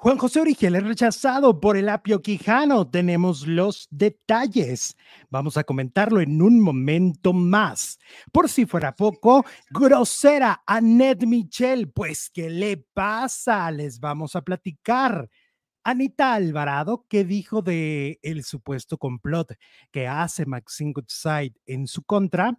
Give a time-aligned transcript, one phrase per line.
[0.00, 2.88] Juan José Origel es rechazado por el apio Quijano.
[2.88, 4.96] Tenemos los detalles.
[5.28, 7.98] Vamos a comentarlo en un momento más.
[8.30, 11.90] Por si fuera poco, grosera a Ned Michel.
[11.90, 13.68] Pues, ¿qué le pasa?
[13.72, 15.28] Les vamos a platicar.
[15.82, 19.54] Anita Alvarado, ¿qué dijo de el supuesto complot
[19.90, 22.56] que hace Maxine Goodside en su contra?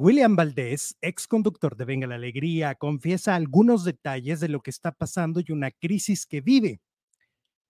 [0.00, 4.92] William Valdés, ex conductor de Venga la Alegría, confiesa algunos detalles de lo que está
[4.92, 6.80] pasando y una crisis que vive.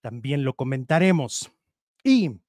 [0.01, 1.51] También lo comentaremos.
[2.03, 2.41] Y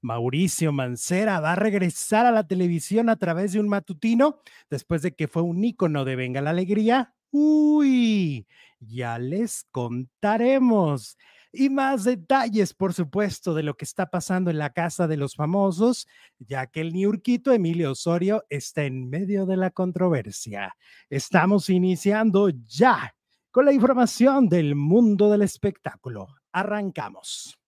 [0.00, 5.14] Mauricio Mancera va a regresar a la televisión a través de un matutino después de
[5.14, 7.14] que fue un ícono de Venga la Alegría.
[7.30, 8.46] Uy,
[8.80, 11.16] ya les contaremos
[11.54, 15.34] y más detalles, por supuesto, de lo que está pasando en la casa de los
[15.34, 16.06] famosos,
[16.38, 20.76] ya que el niurquito Emilio Osorio está en medio de la controversia.
[21.08, 23.14] Estamos iniciando ya
[23.50, 26.26] con la información del mundo del espectáculo.
[26.52, 27.58] Arrancamos.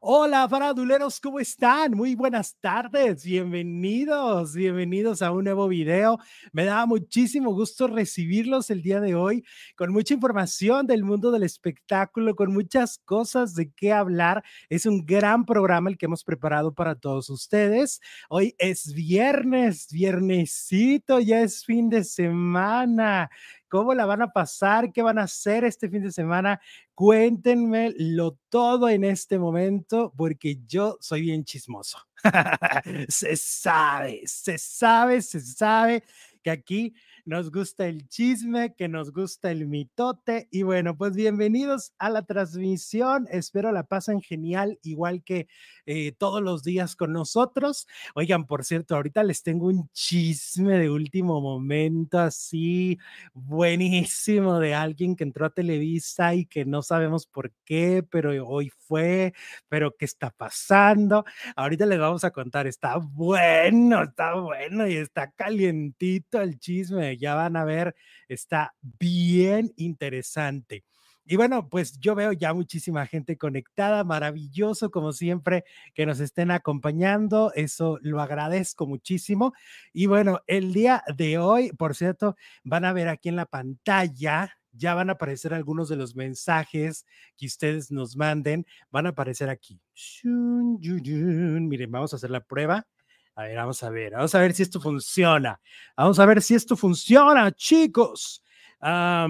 [0.00, 1.92] Hola, faraduleros, ¿cómo están?
[1.92, 6.18] Muy buenas tardes, bienvenidos, bienvenidos a un nuevo video.
[6.52, 9.44] Me da muchísimo gusto recibirlos el día de hoy
[9.74, 14.44] con mucha información del mundo del espectáculo, con muchas cosas de qué hablar.
[14.68, 18.00] Es un gran programa el que hemos preparado para todos ustedes.
[18.28, 23.30] Hoy es viernes, viernesito, ya es fin de semana
[23.76, 26.62] cómo la van a pasar, qué van a hacer este fin de semana.
[26.94, 31.98] Cuéntenme lo todo en este momento porque yo soy bien chismoso.
[33.08, 36.04] se sabe, se sabe, se sabe
[36.42, 36.94] que aquí
[37.26, 40.46] nos gusta el chisme, que nos gusta el mitote.
[40.52, 43.26] Y bueno, pues bienvenidos a la transmisión.
[43.32, 45.48] Espero la pasen genial, igual que
[45.86, 47.88] eh, todos los días con nosotros.
[48.14, 52.96] Oigan, por cierto, ahorita les tengo un chisme de último momento, así
[53.34, 58.70] buenísimo, de alguien que entró a Televisa y que no sabemos por qué, pero hoy
[58.70, 59.34] fue,
[59.68, 61.24] pero qué está pasando.
[61.56, 67.34] Ahorita les vamos a contar, está bueno, está bueno y está calientito el chisme ya
[67.34, 67.94] van a ver,
[68.28, 70.84] está bien interesante.
[71.28, 76.52] Y bueno, pues yo veo ya muchísima gente conectada, maravilloso como siempre que nos estén
[76.52, 79.52] acompañando, eso lo agradezco muchísimo.
[79.92, 84.56] Y bueno, el día de hoy, por cierto, van a ver aquí en la pantalla,
[84.70, 87.04] ya van a aparecer algunos de los mensajes
[87.36, 89.80] que ustedes nos manden, van a aparecer aquí.
[90.22, 92.86] Miren, vamos a hacer la prueba.
[93.36, 95.60] A ver, vamos a ver, vamos a ver si esto funciona.
[95.94, 98.42] Vamos a ver si esto funciona, chicos.
[98.80, 99.28] a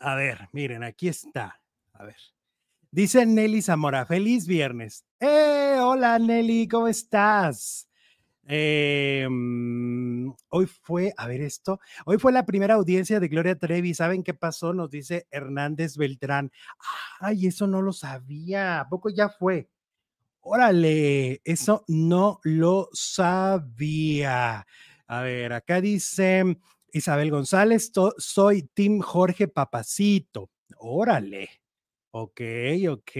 [0.00, 1.60] ver, miren, aquí está.
[1.92, 2.16] A ver.
[2.90, 5.04] Dice Nelly Zamora, feliz viernes.
[5.20, 5.76] ¡Eh!
[5.78, 7.90] Hola Nelly, ¿cómo estás?
[8.44, 13.92] Em, hoy fue, a ver esto, hoy fue la primera audiencia de Gloria Trevi.
[13.92, 14.72] ¿Saben qué pasó?
[14.72, 16.50] Nos dice Hernández Beltrán.
[17.20, 18.80] Ay, eso no lo sabía.
[18.80, 19.68] ¿A poco ya fue?
[20.48, 24.64] Órale, eso no lo sabía.
[25.08, 26.56] A ver, acá dice
[26.92, 30.52] Isabel González, soy Tim Jorge Papacito.
[30.78, 31.50] Órale.
[32.12, 32.40] Ok,
[32.88, 33.10] ok.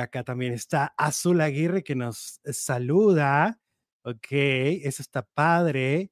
[0.00, 3.60] Acá también está Azul Aguirre que nos saluda.
[4.02, 6.10] Ok, eso está padre.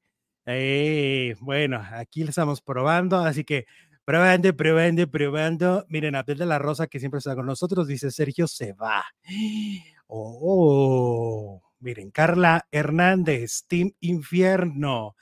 [1.41, 3.67] Bueno, aquí lo estamos probando, así que
[4.07, 5.85] Probando, probando, probando.
[5.89, 9.05] Miren, Abdel de la Rosa, que siempre está con nosotros, dice Sergio se va.
[10.07, 15.17] Oh, miren, Carla Hernández, Team Infierno.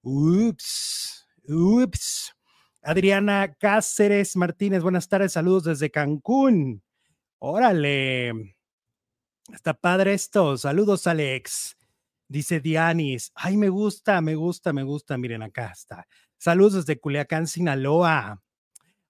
[0.00, 2.34] Ups, ups.
[2.80, 6.82] Adriana Cáceres Martínez, buenas tardes, saludos desde Cancún.
[7.38, 8.56] Órale.
[9.52, 10.56] Está padre esto.
[10.56, 11.76] Saludos, Alex.
[12.28, 13.30] Dice Dianis.
[13.34, 15.18] Ay, me gusta, me gusta, me gusta.
[15.18, 16.06] Miren, acá está.
[16.38, 18.40] Saludos desde Culiacán, Sinaloa.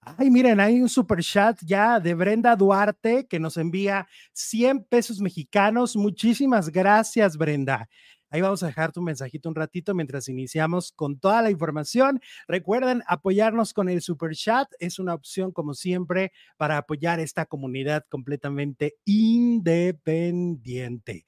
[0.01, 5.19] Ay, miren, hay un super chat ya de Brenda Duarte que nos envía 100 pesos
[5.19, 5.95] mexicanos.
[5.95, 7.87] Muchísimas gracias, Brenda.
[8.31, 12.19] Ahí vamos a dejar tu mensajito un ratito mientras iniciamos con toda la información.
[12.47, 14.67] Recuerden apoyarnos con el super chat.
[14.79, 21.25] Es una opción, como siempre, para apoyar esta comunidad completamente independiente.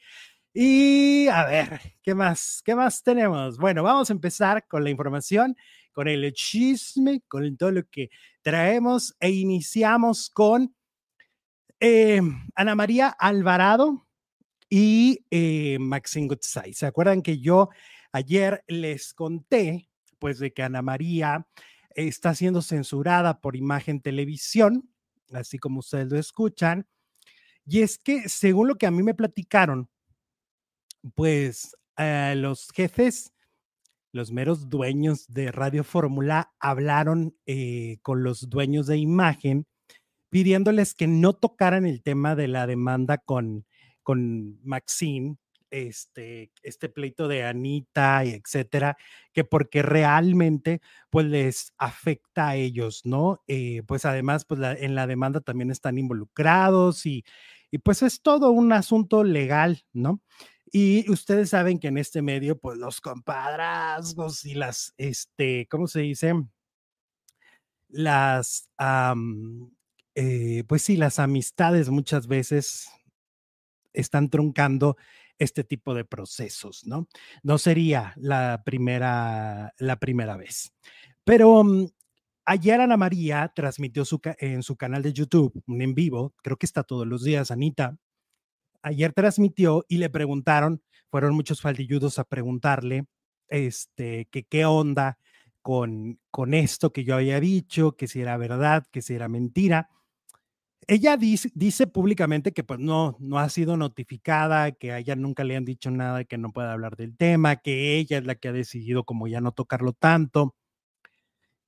[0.53, 2.61] Y a ver, ¿qué más?
[2.65, 3.57] ¿Qué más tenemos?
[3.57, 5.55] Bueno, vamos a empezar con la información
[5.91, 8.09] con el chisme, con todo lo que
[8.41, 10.75] traemos e iniciamos con
[11.79, 12.21] eh,
[12.55, 14.07] Ana María Alvarado
[14.69, 16.73] y eh, Maxine Goodside.
[16.73, 17.69] ¿Se acuerdan que yo
[18.11, 19.89] ayer les conté,
[20.19, 21.47] pues, de que Ana María
[21.95, 24.89] está siendo censurada por Imagen Televisión,
[25.33, 26.87] así como ustedes lo escuchan?
[27.65, 29.89] Y es que, según lo que a mí me platicaron,
[31.15, 33.33] pues eh, los jefes
[34.11, 39.67] los meros dueños de Radio Fórmula hablaron eh, con los dueños de imagen
[40.29, 43.65] pidiéndoles que no tocaran el tema de la demanda con,
[44.01, 45.37] con Maxine,
[45.71, 48.97] este, este pleito de Anita, y etcétera,
[49.33, 53.41] que porque realmente pues les afecta a ellos, ¿no?
[53.47, 57.23] Eh, pues además, pues en la demanda también están involucrados y,
[57.69, 60.21] y pues es todo un asunto legal, ¿no?
[60.71, 66.01] Y ustedes saben que en este medio, pues los compadrazgos y las, este, ¿cómo se
[66.01, 66.33] dice?
[67.89, 68.69] Las,
[70.15, 72.89] eh, pues sí, las amistades muchas veces
[73.91, 74.95] están truncando
[75.37, 77.09] este tipo de procesos, ¿no?
[77.43, 80.71] No sería la primera, la primera vez.
[81.25, 81.87] Pero mm,
[82.45, 86.65] ayer Ana María transmitió su, en su canal de YouTube un en vivo, creo que
[86.65, 87.97] está todos los días, Anita,
[88.81, 93.05] ayer transmitió y le preguntaron, fueron muchos faldilludos a preguntarle,
[93.47, 95.17] este, que qué onda
[95.61, 99.89] con, con esto que yo había dicho, que si era verdad, que si era mentira.
[100.87, 105.43] Ella dice, dice públicamente que pues no, no ha sido notificada, que a ella nunca
[105.43, 108.47] le han dicho nada, que no puede hablar del tema, que ella es la que
[108.47, 110.55] ha decidido como ya no tocarlo tanto,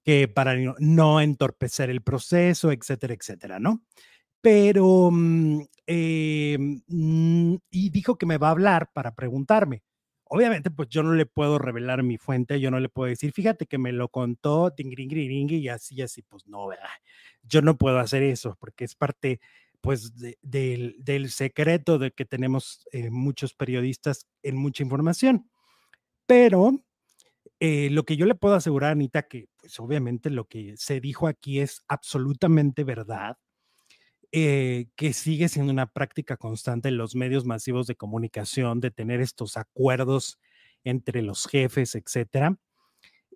[0.03, 3.83] que para no entorpecer el proceso, etcétera, etcétera, ¿no?
[4.43, 5.09] Pero,
[5.87, 6.57] eh,
[7.71, 9.83] y dijo que me va a hablar para preguntarme.
[10.25, 13.67] Obviamente, pues yo no le puedo revelar mi fuente, yo no le puedo decir, fíjate
[13.67, 16.89] que me lo contó, y así, así, pues no, ¿verdad?
[17.43, 19.39] Yo no puedo hacer eso porque es parte,
[19.79, 20.11] pues,
[20.41, 25.49] del, secreto de que tenemos eh, muchos periodistas en mucha información.
[26.25, 26.83] Pero
[27.61, 31.27] eh, lo que yo le puedo asegurar, Anita, que pues obviamente lo que se dijo
[31.27, 33.37] aquí es absolutamente verdad
[34.35, 39.21] eh, que sigue siendo una práctica constante en los medios masivos de comunicación, de tener
[39.21, 40.39] estos acuerdos
[40.83, 42.57] entre los jefes, etcétera.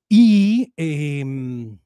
[0.10, 1.78] Y, em,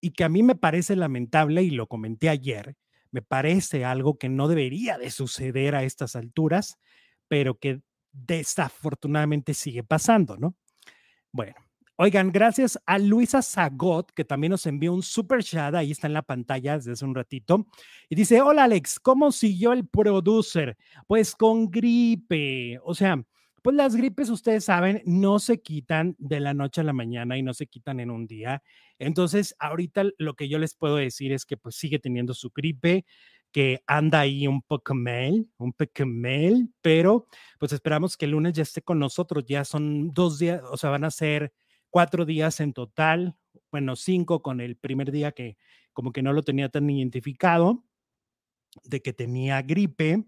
[0.00, 2.76] y que a mí me parece lamentable, y lo comenté ayer,
[3.10, 6.78] me parece algo que no debería de suceder a estas alturas,
[7.26, 7.80] pero que
[8.12, 10.54] desafortunadamente sigue pasando, ¿no?
[11.32, 11.56] Bueno,
[11.98, 16.12] Oigan, gracias a Luisa Zagot, que también nos envió un super chat, ahí está en
[16.12, 17.66] la pantalla desde hace un ratito,
[18.10, 20.76] y dice, hola Alex, ¿cómo siguió el producer?
[21.06, 23.24] Pues con gripe, o sea,
[23.62, 27.42] pues las gripes, ustedes saben, no se quitan de la noche a la mañana y
[27.42, 28.62] no se quitan en un día.
[28.98, 33.06] Entonces, ahorita lo que yo les puedo decir es que pues sigue teniendo su gripe,
[33.52, 36.04] que anda ahí un poco mal, un poco
[36.82, 37.26] pero
[37.58, 39.44] pues esperamos que el lunes ya esté con nosotros.
[39.46, 41.52] Ya son dos días, o sea, van a ser
[41.96, 43.38] cuatro días en total,
[43.70, 45.56] bueno, cinco con el primer día que
[45.94, 47.86] como que no lo tenía tan identificado,
[48.84, 50.26] de que tenía gripe,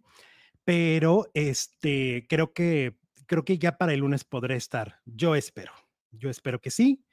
[0.64, 5.02] pero este, creo que, creo que ya para el lunes podré estar.
[5.04, 5.72] Yo espero,
[6.10, 7.04] yo espero que sí.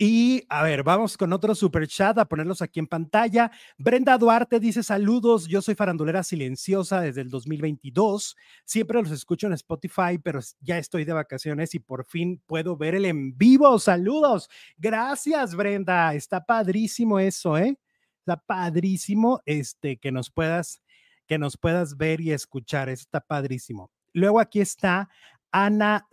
[0.00, 3.50] Y a ver, vamos con otro super chat a ponerlos aquí en pantalla.
[3.76, 8.36] Brenda Duarte dice saludos, yo soy farandulera silenciosa desde el 2022.
[8.64, 12.94] Siempre los escucho en Spotify, pero ya estoy de vacaciones y por fin puedo ver
[12.94, 13.76] el en vivo.
[13.80, 14.48] Saludos.
[14.76, 16.14] Gracias, Brenda.
[16.14, 17.76] Está padrísimo eso, ¿eh?
[18.20, 20.80] Está padrísimo este que nos puedas
[21.26, 22.88] que nos puedas ver y escuchar.
[22.88, 23.90] Está padrísimo.
[24.12, 25.08] Luego aquí está
[25.50, 26.06] Ana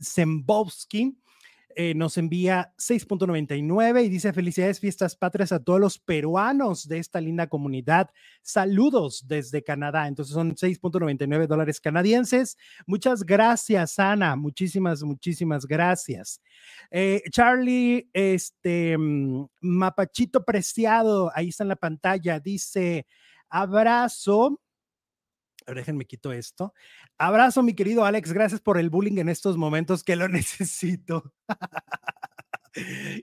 [0.00, 1.18] Zembowski
[1.78, 7.20] eh, nos envía 6.99 y dice felicidades fiestas patrias a todos los peruanos de esta
[7.20, 8.08] linda comunidad.
[8.40, 10.08] Saludos desde Canadá.
[10.08, 12.56] Entonces son 6.99 dólares canadienses.
[12.86, 14.36] Muchas gracias, Ana.
[14.36, 16.40] Muchísimas, muchísimas gracias.
[16.90, 23.06] Eh, Charlie, este mm, Mapachito Preciado, ahí está en la pantalla, dice
[23.50, 24.60] abrazo
[25.74, 26.72] déjenme quito esto.
[27.18, 28.32] Abrazo, mi querido Alex.
[28.32, 31.32] Gracias por el bullying en estos momentos que lo necesito.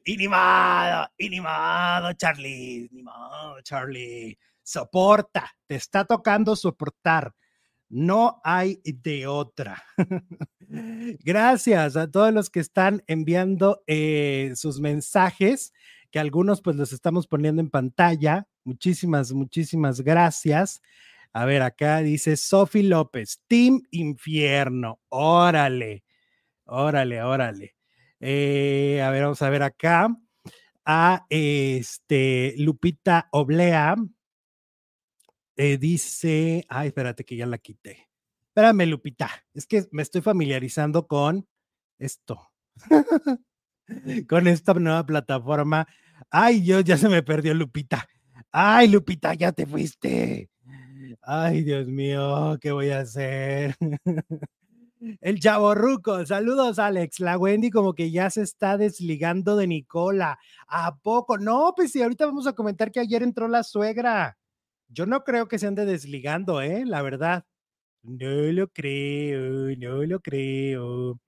[0.05, 2.89] inimado, inimado, Charlie.
[2.91, 4.37] Inimado, Charlie.
[4.61, 5.51] Soporta.
[5.67, 7.33] Te está tocando soportar.
[7.89, 9.83] No hay de otra.
[11.23, 15.73] Gracias a todos los que están enviando eh, sus mensajes,
[16.09, 18.47] que algunos pues los estamos poniendo en pantalla.
[18.63, 20.81] Muchísimas, muchísimas gracias.
[21.33, 25.01] A ver, acá dice Sofi López, Team Infierno.
[25.09, 26.03] Órale,
[26.65, 27.75] órale, órale.
[28.19, 30.09] Eh, a ver, vamos a ver acá.
[30.85, 33.95] A este Lupita Oblea.
[35.55, 38.09] Eh, dice, ay, espérate que ya la quité.
[38.47, 41.47] Espérame, Lupita, es que me estoy familiarizando con
[41.97, 42.51] esto,
[44.29, 45.87] con esta nueva plataforma.
[46.29, 48.07] Ay, yo ya se me perdió Lupita.
[48.51, 50.52] Ay, Lupita, ya te fuiste.
[51.25, 53.75] Ay, Dios mío, ¿qué voy a hacer?
[55.21, 57.19] El chaborruco, saludos Alex.
[57.21, 60.37] La Wendy como que ya se está desligando de Nicola.
[60.67, 61.37] ¿A poco?
[61.37, 64.37] No, pues sí, ahorita vamos a comentar que ayer entró la suegra.
[64.89, 66.83] Yo no creo que se ande desligando, ¿eh?
[66.85, 67.45] La verdad.
[68.03, 71.19] No lo creo, no lo creo.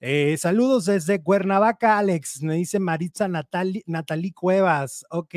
[0.00, 2.42] Eh, saludos desde Cuernavaca, Alex.
[2.42, 5.04] Me dice Maritza Natali, Natalie Cuevas.
[5.10, 5.34] Ok.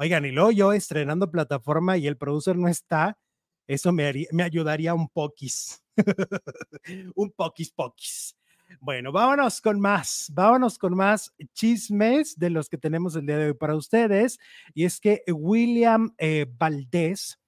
[0.00, 3.18] Oigan, y luego yo estrenando plataforma y el producer no está,
[3.66, 5.82] eso me, me ayudaría un poquis.
[7.16, 8.36] un poquis poquis.
[8.80, 13.46] Bueno, vámonos con más, vámonos con más chismes de los que tenemos el día de
[13.46, 14.38] hoy para ustedes.
[14.72, 17.40] Y es que William eh, Valdés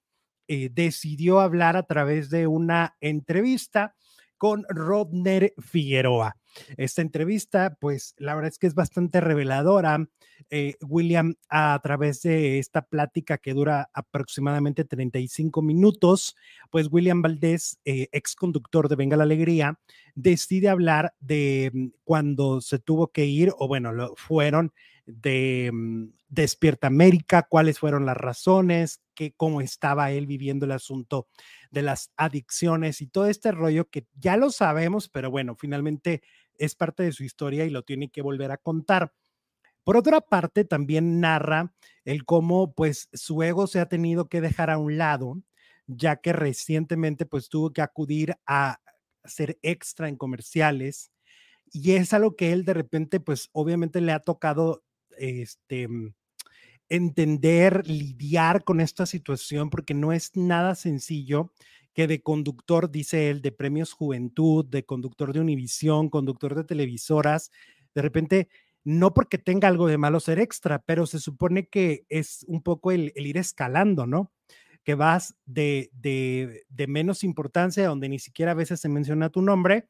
[0.49, 3.95] eh, decidió hablar a través de una entrevista
[4.41, 6.35] con Rodner Figueroa.
[6.79, 10.09] Esta entrevista, pues la verdad es que es bastante reveladora.
[10.49, 16.37] Eh, William, a través de esta plática que dura aproximadamente 35 minutos,
[16.71, 19.79] pues William Valdés, eh, ex conductor de Venga la Alegría,
[20.15, 24.73] decide hablar de mm, cuando se tuvo que ir, o bueno, lo, fueron
[25.15, 31.29] de mm, Despierta América, cuáles fueron las razones, que, cómo estaba él viviendo el asunto
[31.71, 36.23] de las adicciones y todo este rollo que ya lo sabemos, pero bueno, finalmente
[36.57, 39.13] es parte de su historia y lo tiene que volver a contar.
[39.83, 41.73] Por otra parte, también narra
[42.05, 45.43] el cómo pues su ego se ha tenido que dejar a un lado,
[45.87, 48.81] ya que recientemente pues tuvo que acudir a
[49.25, 51.11] ser extra en comerciales
[51.73, 54.83] y es algo que él de repente pues obviamente le ha tocado
[55.21, 55.89] este
[56.91, 61.53] entender, lidiar con esta situación, porque no es nada sencillo
[61.95, 67.51] que de conductor, dice él, de premios Juventud, de conductor de Univisión, conductor de televisoras,
[67.95, 68.49] de repente,
[68.85, 72.93] no porque tenga algo de malo ser extra, pero se supone que es un poco
[72.93, 74.33] el, ir escalando, ¿no?
[74.85, 79.43] Que vas de, de, de menos importancia, donde ni siquiera a veces se menciona tu
[79.43, 79.87] nombre,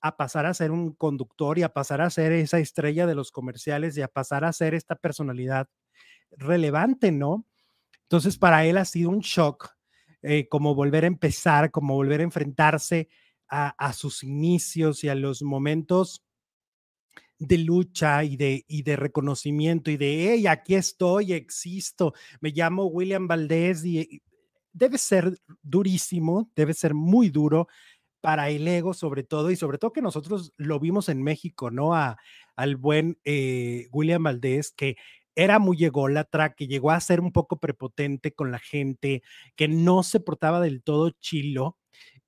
[0.00, 3.32] a pasar a ser un conductor y a pasar a ser esa estrella de los
[3.32, 5.68] comerciales y a pasar a ser esta personalidad
[6.30, 7.46] relevante, ¿no?
[8.02, 9.70] Entonces, para él ha sido un shock,
[10.22, 13.08] eh, como volver a empezar, como volver a enfrentarse
[13.48, 16.24] a, sus inicios y a los momentos
[17.38, 22.86] de lucha y de, y de reconocimiento y de, hey, aquí estoy, existo, me llamo
[22.86, 24.22] William Valdés y,
[24.74, 27.68] debe ser durísimo, debe ser muy duro
[28.24, 31.94] para el ego sobre todo y sobre todo que nosotros lo vimos en México, ¿no?
[31.94, 32.16] A,
[32.56, 34.96] al buen eh, William Valdés que
[35.34, 39.22] era muy ególatra, que llegó a ser un poco prepotente con la gente,
[39.56, 41.76] que no se portaba del todo chilo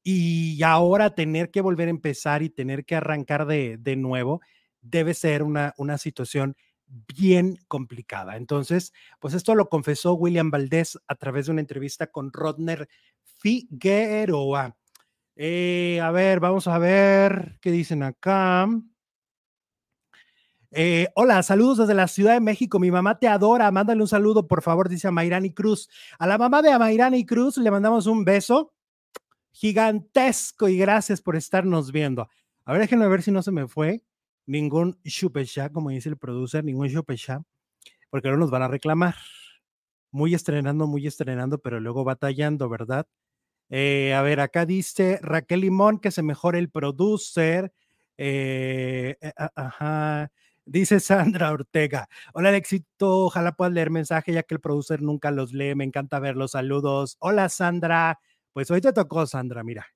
[0.03, 4.43] y ahora tener que volver a empezar y tener que arrancar de, de nuevo
[4.83, 6.57] debe ser una, una situación
[7.19, 8.37] bien complicada.
[8.37, 12.87] Entonces, pues esto lo confesó William Valdés a través de una entrevista con Rodner
[13.41, 14.77] Figueroa.
[15.37, 18.67] Eh, a ver, vamos a ver qué dicen acá.
[20.71, 22.79] Eh, hola, saludos desde la Ciudad de México.
[22.79, 23.71] Mi mamá te adora.
[23.71, 25.89] Mándale un saludo, por favor, dice Amairani Cruz.
[26.19, 28.73] A la mamá de Amairani Cruz le mandamos un beso
[29.53, 32.29] gigantesco y gracias por estarnos viendo.
[32.65, 34.03] A ver, déjenme ver si no se me fue
[34.47, 37.43] ningún chupecha, como dice el producer, ningún chupecha,
[38.11, 39.17] porque no nos van a reclamar.
[40.11, 43.07] Muy estrenando, muy estrenando, pero luego batallando, ¿verdad?
[43.71, 47.73] Eh, a ver, acá dice Raquel Limón que se mejore el producer.
[48.19, 49.17] Eh,
[49.55, 50.31] ajá.
[50.65, 52.09] Dice Sandra Ortega.
[52.35, 53.27] Hola, éxito.
[53.27, 55.75] Ojalá puedas leer mensaje ya que el producer nunca los lee.
[55.75, 56.53] Me encanta verlos.
[56.53, 57.17] Saludos.
[57.21, 58.19] Hola, Sandra.
[58.53, 59.63] Pues hoy te tocó, Sandra.
[59.63, 59.87] Mira,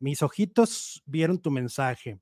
[0.00, 2.18] mis ojitos vieron tu mensaje.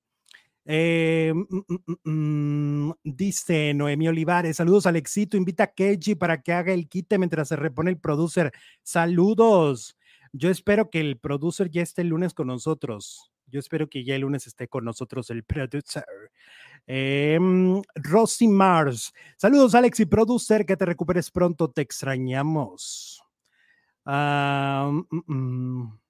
[0.66, 6.72] Eh, mm, mm, mm, dice Noemí Olivares, saludos Alexito, invita a Keji para que haga
[6.72, 8.52] el quite mientras se repone el producer.
[8.82, 9.96] Saludos.
[10.32, 13.32] Yo espero que el producer ya esté el lunes con nosotros.
[13.46, 16.04] Yo espero que ya el lunes esté con nosotros el producer.
[16.86, 17.38] Eh,
[17.96, 19.12] Rosy Mars.
[19.36, 20.64] Saludos, Alex y producer.
[20.64, 21.70] Que te recuperes pronto.
[21.70, 23.22] Te extrañamos.
[24.04, 26.00] Ah, mm, mm.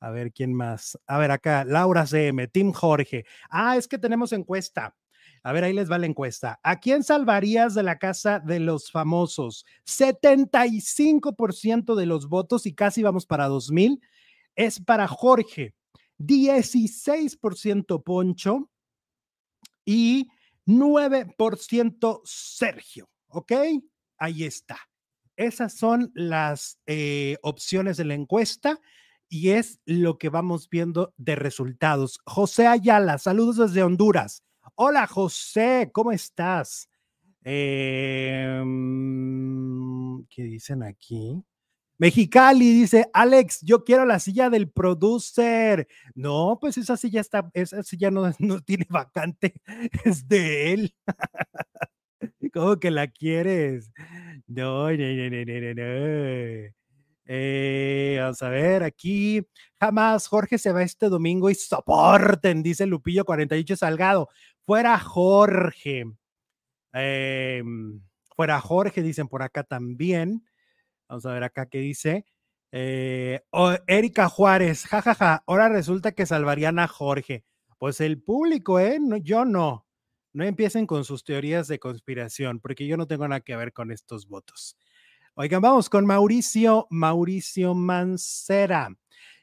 [0.00, 0.98] A ver, ¿quién más?
[1.06, 3.24] A ver, acá, Laura CM, Tim Jorge.
[3.50, 4.94] Ah, es que tenemos encuesta.
[5.48, 6.60] A ver, ahí les va la encuesta.
[6.62, 9.64] ¿A quién salvarías de la casa de los famosos?
[9.86, 13.98] 75% de los votos y casi vamos para 2000
[14.56, 15.74] es para Jorge.
[16.18, 18.70] 16% Poncho
[19.86, 20.28] y
[20.66, 23.08] 9% Sergio.
[23.28, 23.52] ¿Ok?
[24.18, 24.78] Ahí está.
[25.34, 28.78] Esas son las eh, opciones de la encuesta
[29.30, 32.20] y es lo que vamos viendo de resultados.
[32.26, 34.42] José Ayala, saludos desde Honduras.
[34.80, 36.88] Hola José, ¿cómo estás?
[37.42, 38.64] Em,
[40.28, 41.42] ¿Qué dicen aquí?
[41.98, 45.88] Mexicali dice, Alex, yo quiero la silla del producer.
[46.14, 49.60] No, pues esa silla está, esa silla no, no tiene vacante,
[50.04, 50.94] es de él.
[52.54, 53.90] ¿Cómo que la quieres?
[54.46, 56.72] No, no, no, no, no, no.
[57.30, 59.44] Eh, vamos a ver, aquí
[59.78, 64.28] jamás Jorge se va este domingo y soporten, dice Lupillo 48 Salgado.
[64.68, 66.04] Fuera Jorge.
[66.92, 68.02] Em,
[68.36, 70.44] fuera Jorge, dicen por acá también.
[71.08, 72.26] Vamos a ver acá qué dice.
[72.70, 73.40] Eh,
[73.86, 77.46] Erika Juárez, jajaja, ahora resulta que salvarían a Jorge.
[77.78, 78.98] Pues el público, ¿eh?
[79.22, 79.86] yo no.
[80.34, 83.90] No empiecen con sus teorías de conspiración, porque yo no tengo nada que ver con
[83.90, 84.76] estos votos.
[85.32, 88.94] Oigan, vamos con Mauricio, Mauricio Mancera.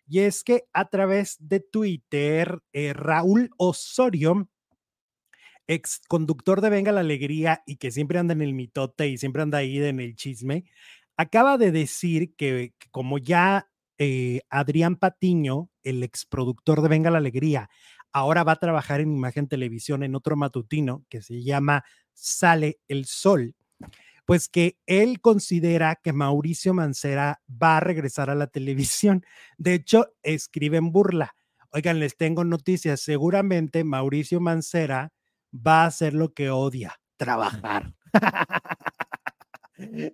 [0.08, 4.48] Y es que a través de Twitter, eh, Raúl Osorio
[5.68, 9.42] ex conductor de Venga la Alegría y que siempre anda en el mitote y siempre
[9.42, 10.66] anda ahí en el chisme,
[11.18, 17.18] acaba de decir que, como ya eh, Adrián Patiño, el ex productor de Venga la
[17.18, 17.70] Alegría,
[18.12, 23.06] ahora va a trabajar en Imagen Televisión en otro matutino que se llama Sale el
[23.06, 23.56] Sol,
[24.26, 29.24] pues que él considera que Mauricio Mancera va a regresar a la televisión.
[29.58, 31.36] De hecho, escribe en burla.
[31.72, 33.02] Oigan, les tengo noticias.
[33.02, 35.12] Seguramente Mauricio Mancera
[35.56, 37.94] va a hacer lo que odia, trabajar.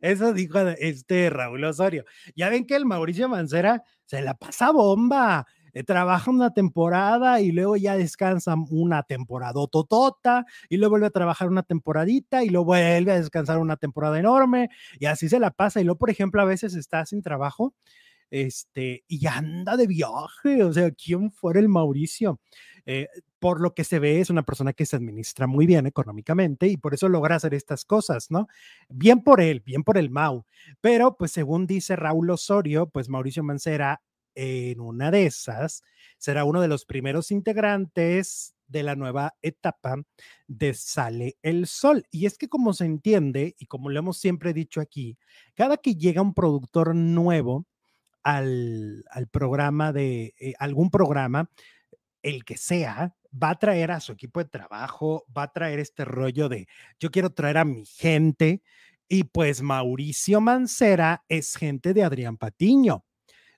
[0.01, 2.05] Eso dijo este Raúl Osorio.
[2.36, 5.45] Ya ven que el Mauricio Mancera se la pasa bomba.
[5.74, 11.12] Eh, trabaja una temporada y luego ya descansa una temporada totota y luego vuelve a
[11.12, 14.67] trabajar una temporadita y luego vuelve a descansar una temporada enorme
[15.00, 15.79] y así se la pasa.
[15.79, 17.74] Y luego, por ejemplo, a veces está sin trabajo
[18.31, 20.63] este, y anda de viaje.
[20.63, 22.39] O sea, ¿quién fuera el Mauricio?
[22.86, 23.07] Eh,
[23.41, 26.77] por lo que se ve, es una persona que se administra muy bien económicamente y
[26.77, 28.48] por eso logra hacer estas cosas, ¿no?
[28.88, 30.45] Bien por él, bien por el Mau.
[30.79, 34.03] Pero, pues según dice Raúl Osorio, pues Mauricio Mancera,
[34.36, 35.81] en una de esas,
[36.19, 39.95] será uno de los primeros integrantes de la nueva etapa
[40.48, 42.05] de Sale el Sol.
[42.12, 45.17] Y es que como se entiende, y como lo hemos siempre dicho aquí,
[45.55, 47.65] cada que llega un productor nuevo
[48.21, 51.50] al, programa de eh, algún programa,
[52.24, 56.05] el que sea, va a traer a su equipo de trabajo, va a traer este
[56.05, 56.68] rollo de
[57.00, 58.62] yo quiero traer a mi gente.
[59.07, 63.03] Y pues Mauricio Mancera es gente de Adrián Patiño.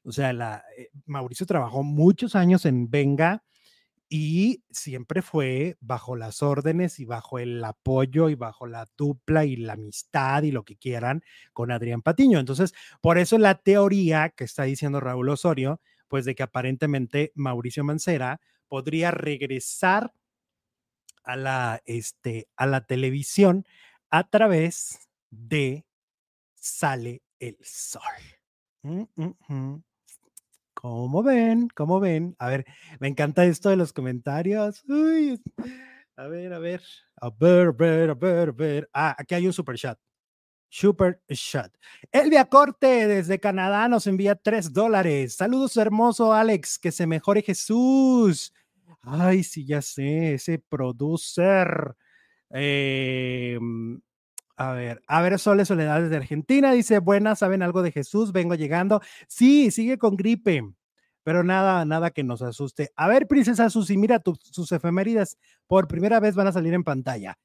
[0.04, 3.44] O sea, la, eh, Mauricio trabajó muchos años en Venga
[4.10, 9.56] y siempre fue bajo las órdenes y bajo el apoyo y bajo la dupla y
[9.56, 12.40] la amistad y lo que quieran con Adrián Patiño.
[12.40, 15.82] Entonces, por eso la teoría que está diciendo Raúl Osorio,
[16.14, 20.14] pues de que aparentemente Mauricio Mancera podría regresar
[21.24, 23.66] a la, este, a la televisión
[24.12, 25.88] a través de
[26.54, 28.04] Sale el Sol.
[28.84, 29.84] Mm, mm, mm.
[30.76, 31.70] ¿Cómo ven?
[31.74, 32.36] ¿Cómo ven?
[32.38, 32.68] A ver,
[33.00, 34.84] me encanta esto de los comentarios.
[34.88, 35.40] a ver.
[36.16, 38.90] A ver, a ver, a ver, a ver.
[38.94, 39.98] Ah, aquí hay un super chat.
[40.74, 41.72] Super Shot.
[42.12, 45.36] Elvia Corte desde Canadá nos envía tres dólares.
[45.36, 46.80] Saludos, hermoso Alex.
[46.80, 48.52] Que se mejore Jesús.
[49.04, 51.96] Ay, sí, ya sé, ese producer.
[52.50, 54.02] Em,
[54.56, 58.32] a ver, a ver, Sole Soledad desde Argentina dice, buenas, ¿saben algo de Jesús?
[58.32, 59.00] Vengo llegando.
[59.28, 60.64] Sí, sigue con gripe,
[61.22, 62.92] pero nada, nada que nos asuste.
[62.96, 67.38] A ver, princesa Susi, mira sus efemérides, por primera vez van a salir en pantalla.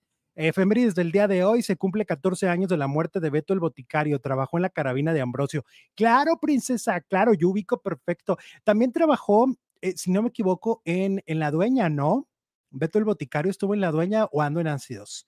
[0.46, 3.60] Efemérides del día de hoy, se cumple 14 años de la muerte de Beto el
[3.60, 5.64] Boticario, trabajó en la carabina de Ambrosio.
[5.94, 8.38] Claro, princesa, claro, yo ubico perfecto.
[8.64, 9.48] También trabajó
[9.80, 12.28] eh, si no me equivoco, en, en La Dueña, ¿no?
[12.70, 15.26] Beto el Boticario estuvo en La Dueña o ando en Ácidos.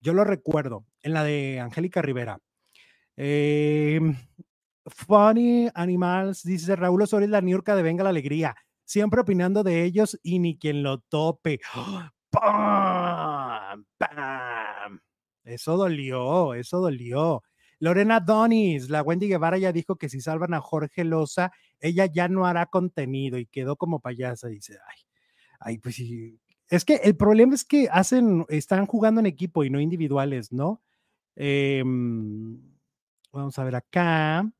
[0.00, 2.38] Yo lo recuerdo, en la de Angélica Rivera.
[3.16, 4.16] Em,
[4.86, 8.54] funny Animals, dice Raúl Osorio, la Niurka de Venga la Alegría.
[8.84, 11.60] Siempre opinando de ellos y ni quien lo tope.
[15.44, 17.42] Eso dolió, eso dolió.
[17.80, 22.28] Lorena Donis, la Wendy Guevara ya dijo que si salvan a Jorge Loza, ella ya
[22.28, 24.48] no hará contenido y quedó como payasa.
[24.48, 25.02] Dice, ay,
[25.60, 26.40] ay, pues sí.
[26.68, 30.82] Es que el problema es que hacen, están jugando en equipo y no individuales, ¿no?
[31.36, 32.60] Em,
[33.32, 34.50] vamos a ver acá.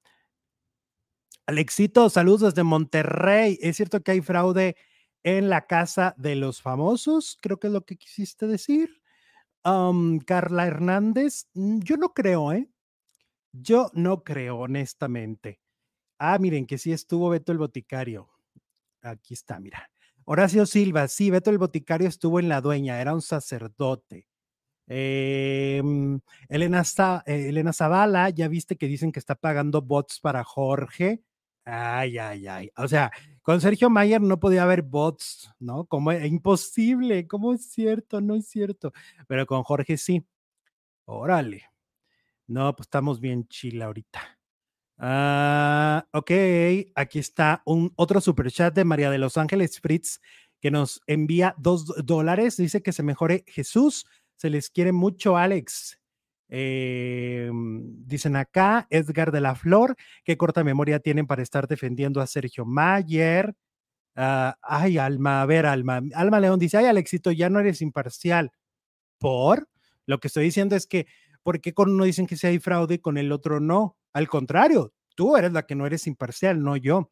[1.47, 3.59] Alexito, saludos desde Monterrey.
[3.61, 4.77] Es cierto que hay fraude
[5.23, 8.98] en la casa de los famosos, creo que es lo que quisiste decir.
[10.25, 12.69] Carla Hernández, mm, yo no creo, ¿eh?
[13.53, 15.61] Yo no creo, honestamente.
[16.19, 18.31] Ah, miren que sí estuvo Beto el Boticario.
[19.03, 19.91] Aquí está, mira.
[20.25, 24.27] Horacio Silva, sí, Beto el Boticario estuvo en la dueña, era un sacerdote.
[24.89, 26.83] Em, Elena,
[27.27, 31.23] eh, Elena Zavala, ya viste que dicen que está pagando bots para Jorge.
[31.71, 32.71] Ay, ay, ay.
[32.77, 33.11] O sea,
[33.43, 35.85] con Sergio Mayer no podía haber bots, ¿no?
[35.85, 38.23] Como es imposible, ¿cómo es cierto?
[38.23, 38.93] No es cierto.
[39.27, 40.25] Pero con Jorge sí.
[41.05, 41.65] Órale.
[42.47, 44.39] No, pues estamos bien chila ahorita.
[44.97, 46.31] Ah, ok,
[46.95, 50.21] aquí está un otro super chat de María de los Ángeles Fritz
[50.61, 52.57] que nos envía dos dólares.
[52.57, 54.07] Dice que se mejore Jesús.
[54.37, 56.01] Se les quiere mucho, Alex.
[56.49, 62.27] Eh, dicen acá, Edgar de la Flor, qué corta memoria tienen para estar defendiendo a
[62.27, 63.55] Sergio Mayer.
[64.17, 66.01] Ah, ay, Alma, a ver, Alma.
[66.15, 68.53] Alma León dice, ay, Alexito, ya no eres imparcial.
[69.19, 69.69] ¿Por?
[70.07, 71.07] Lo que estoy diciendo es que,
[71.43, 73.97] ¿por qué con uno dicen que si hay fraude y con el otro no?
[74.13, 77.11] Al contrario, tú eres la que no eres imparcial, no yo.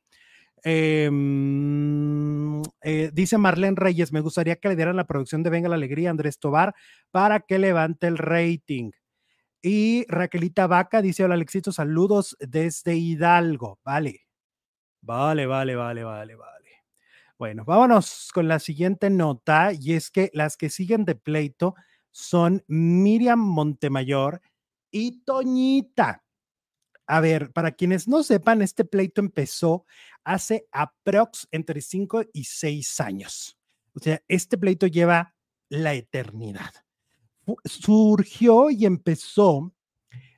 [0.65, 5.77] Em, eh, dice Marlene Reyes, me gustaría que le dieran la producción de Venga la
[5.77, 6.75] Alegría Andrés Tobar
[7.11, 8.91] para que levante el rating.
[9.63, 13.81] Y Raquelita Vaca dice, hola Alexito, saludos desde Hidalgo.
[13.85, 14.27] Vale,
[15.03, 16.57] vale, vale, vale, vale, vale.
[17.39, 21.75] Bueno, vámonos con la siguiente nota y es que las que siguen de pleito
[22.11, 24.41] son Miriam Montemayor
[24.91, 26.25] y Toñita.
[27.07, 29.85] A ver, para quienes no sepan, este pleito empezó
[30.25, 33.59] hace aprox entre 5 y 6 años.
[33.95, 35.35] O sea, este pleito lleva
[35.69, 36.73] la eternidad.
[37.65, 39.73] Surgió y empezó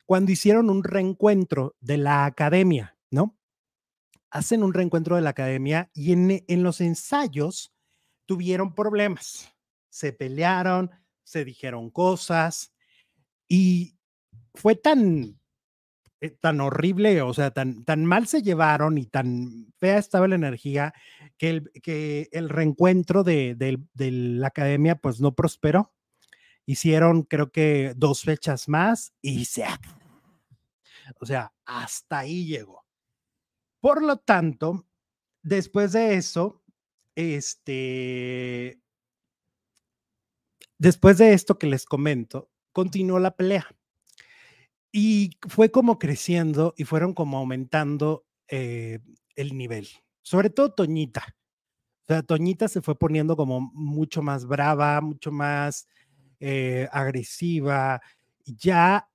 [0.06, 3.36] cuando hicieron un reencuentro de la academia, ¿no?
[4.30, 7.74] Hacen un reencuentro de la academia y en, en los ensayos
[8.26, 9.54] tuvieron problemas.
[9.90, 10.90] Se pelearon,
[11.24, 12.72] se dijeron cosas
[13.48, 13.98] y
[14.54, 15.38] fue tan
[16.20, 20.34] eh, tan horrible, o sea, tan, tan mal se llevaron y tan fea estaba la
[20.34, 20.92] energía
[21.36, 23.56] que el, que el reencuentro de,
[23.94, 25.92] la academia pues no prosperó.
[26.68, 29.64] Hicieron creo que dos fechas más y se...
[31.18, 32.84] O sea, hasta ahí llegó.
[33.80, 34.86] Por lo tanto,
[35.42, 36.62] después de eso,
[37.14, 38.82] este,
[40.76, 43.66] después de esto que les comento, continuó la pelea.
[44.92, 48.98] Y fue como creciendo y fueron como aumentando eh,
[49.36, 49.88] el nivel.
[50.20, 51.34] Sobre todo Toñita.
[52.02, 55.88] O sea, Toñita se fue poniendo como mucho más brava, mucho más
[56.40, 58.00] eh, agresiva.
[58.44, 59.08] Ya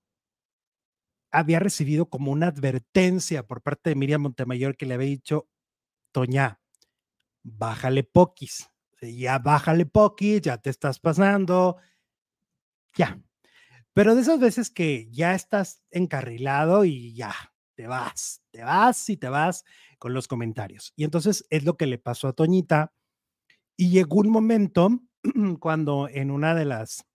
[1.31, 5.49] había recibido como una advertencia por parte de Miriam Montemayor que le había dicho,
[6.11, 6.59] Toña,
[7.43, 8.69] bájale poquis.
[9.01, 11.77] Ya bájale poquis, ya te estás pasando.
[12.95, 13.19] Ya,
[13.93, 17.33] pero de esas veces que ya estás encarrilado y ya
[17.75, 19.63] te vas, te vas y te vas
[19.99, 20.93] con los comentarios.
[20.95, 22.93] Y entonces es lo que le pasó a Toñita.
[23.77, 24.89] Y llegó un momento
[25.59, 27.05] cuando en una de las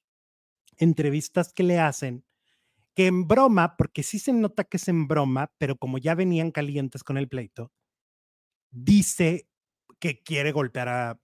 [0.79, 2.25] entrevistas que le hacen,
[2.95, 6.51] que en broma, porque sí se nota que es en broma, pero como ya venían
[6.53, 7.73] calientes con el pleito,
[8.71, 9.49] dice
[9.99, 11.21] que quiere golpear a,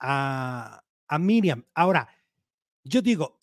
[0.00, 1.64] a, a Miriam.
[1.74, 2.08] Ahora,
[2.84, 3.40] yo digo,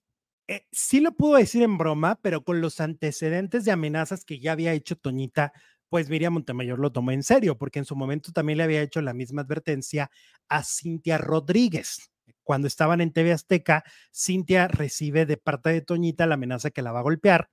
[0.47, 4.53] eh, sí lo pudo decir en broma, pero con los antecedentes de amenazas que ya
[4.53, 5.53] había hecho Toñita,
[5.89, 9.01] pues Miriam Montemayor lo tomó en serio, porque en su momento también le había hecho
[9.01, 10.11] la misma advertencia
[10.47, 12.11] a Cintia Rodríguez.
[12.49, 16.91] Cuando estaban en TV Azteca, Cintia recibe de parte de Toñita la amenaza que la
[16.91, 17.51] va a golpear.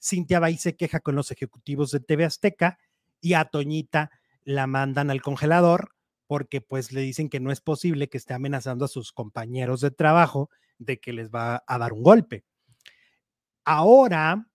[0.00, 2.78] Cintia va y se queja con los ejecutivos de TV Azteca
[3.20, 4.12] y a Toñita
[4.44, 5.96] la mandan al congelador
[6.28, 9.90] porque pues le dicen que no es posible que esté amenazando a sus compañeros de
[9.90, 12.44] trabajo de que les va a dar un golpe.
[13.64, 14.46] Ahora,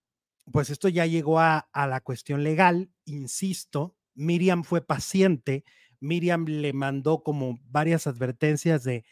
[0.53, 5.65] pues esto ya llegó a, la cuestión legal, insisto, Miriam fue paciente,
[5.99, 9.03] Miriam le mandó como varias advertencias de,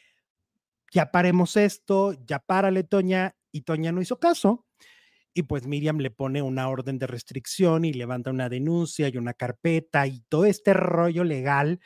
[0.91, 4.65] ya paremos esto, ya párale, Toña, y Toña no hizo caso.
[5.33, 9.33] Y pues Miriam le pone una orden de restricción y levanta una denuncia y una
[9.33, 11.79] carpeta y todo este rollo legal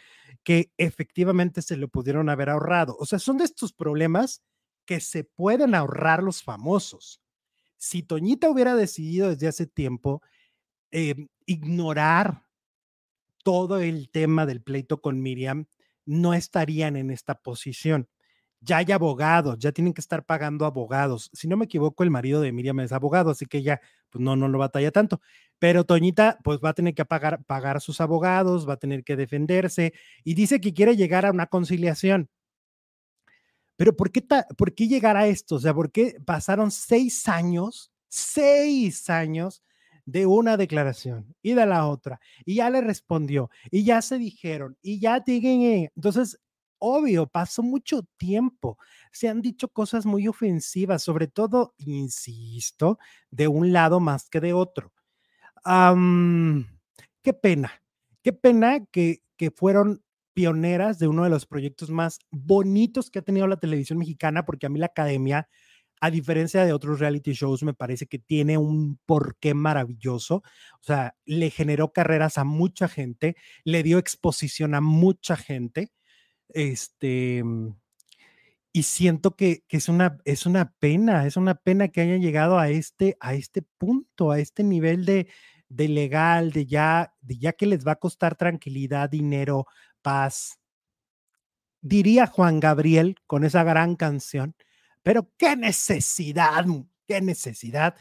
[0.43, 2.95] que efectivamente se lo pudieron haber ahorrado.
[2.99, 4.41] O sea, son de estos problemas
[4.85, 7.21] que se pueden ahorrar los famosos.
[7.77, 10.21] Si Toñita hubiera decidido desde hace tiempo
[10.91, 12.45] em, ignorar
[13.43, 15.65] todo el tema del pleito con Miriam,
[16.05, 18.07] no estarían en esta posición.
[18.63, 21.29] Ya hay abogados, ya tienen que estar pagando abogados.
[21.33, 24.35] Si no me equivoco, el marido de Miriam es abogado, así que ya, pues no,
[24.35, 25.19] no lo batalla tanto.
[25.59, 29.15] Pero Toñita, pues va a tener que pagar, pagar sus abogados, va a tener que
[29.17, 32.29] defenderse y dice que quiere llegar a una conciliación.
[33.75, 34.23] Pero ¿por qué,
[34.57, 35.55] ¿por qué llegar a esto?
[35.55, 39.63] O sea, ¿por qué pasaron seis años, seis años
[40.05, 42.19] de una declaración y de la otra?
[42.45, 45.89] Y ya le respondió, y ya se dijeron, y ya tienen.
[45.95, 46.39] Entonces,
[46.83, 48.77] obvio, pasó mucho tiempo.
[49.11, 52.99] Se han dicho cosas muy ofensivas, sobre todo, insisto,
[53.31, 54.91] de un lado más que de otro.
[57.23, 57.71] qué pena,
[58.21, 63.21] qué pena que, que fueron pioneras de uno de los proyectos más bonitos que ha
[63.21, 65.47] tenido la televisión mexicana, porque a mí la academia
[66.03, 70.43] a diferencia de otros reality shows, me parece que tiene un porqué maravilloso.
[70.81, 75.93] O sea, le generó carreras a mucha gente, le dio exposición a mucha gente.
[76.49, 77.43] Este,
[78.71, 82.69] y siento que, es, una, es una pena, es una pena que hayan llegado a
[82.69, 85.27] este, a este punto, a este nivel de,
[85.69, 89.67] de legal, de ya, de ya que les va a costar tranquilidad, dinero,
[90.01, 90.59] paz.
[91.81, 94.55] Diría Juan Gabriel con esa gran canción,
[95.03, 96.65] pero qué necesidad,
[97.07, 97.95] qué necesidad.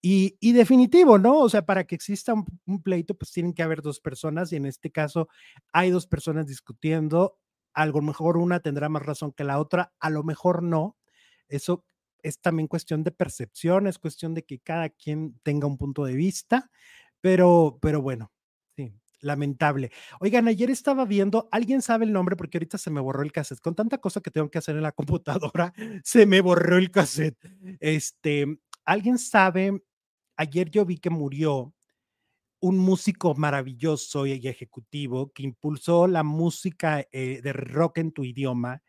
[0.00, 1.38] Y, y, definitivo, ¿no?
[1.40, 4.66] O sea, para que exista un, pleito, pues tienen que haber dos personas y en
[4.66, 5.28] este caso
[5.72, 7.38] hay dos personas discutiendo.
[7.78, 10.96] A lo mejor una tendrá más razón que la otra, a lo mejor no.
[11.48, 11.84] Eso
[12.24, 16.14] es también cuestión de percepción, es cuestión de que cada quien tenga un punto de
[16.14, 16.72] vista,
[17.20, 18.32] pero, pero bueno,
[18.74, 19.92] sí, lamentable.
[20.18, 23.60] Oigan, ayer estaba viendo, alguien sabe el nombre porque ahorita se me borró el cassette.
[23.60, 27.38] Con tanta cosa que tengo que hacer en la computadora, se me borró el cassette.
[27.78, 29.84] Este, alguien sabe,
[30.36, 31.76] ayer yo vi que murió
[32.60, 38.82] un músico maravilloso y ejecutivo que impulsó la música eh, de rock en tu idioma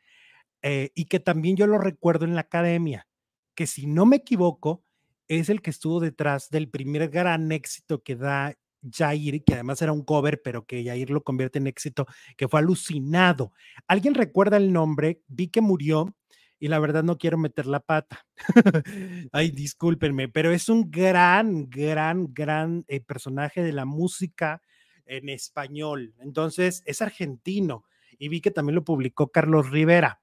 [0.62, 3.08] eh, y que también yo lo recuerdo en la academia,
[3.56, 4.84] que si no me equivoco,
[5.28, 9.92] es el que estuvo detrás del primer gran éxito que da Jair, que además era
[9.92, 13.54] un cover, pero que Jair lo convierte en éxito, que fue alucinado.
[13.88, 15.22] ¿Alguien recuerda el nombre?
[15.28, 16.16] Vi que murió
[16.60, 18.26] y la verdad no quiero meter la pata.
[19.32, 24.62] Ay, discúlpenme, pero es un gran, gran, gran eh, personaje de la música
[25.06, 26.14] en español.
[26.20, 27.86] Entonces, es argentino
[28.18, 30.22] y vi que también lo publicó Carlos Rivera.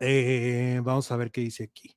[0.00, 1.96] Eh, vamos a ver qué dice aquí.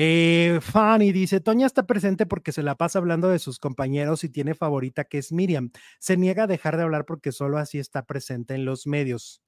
[0.00, 4.28] Eh, Fanny dice, Toña está presente porque se la pasa hablando de sus compañeros y
[4.28, 5.72] tiene favorita que es Miriam.
[5.98, 9.42] Se niega a dejar de hablar porque solo así está presente en los medios.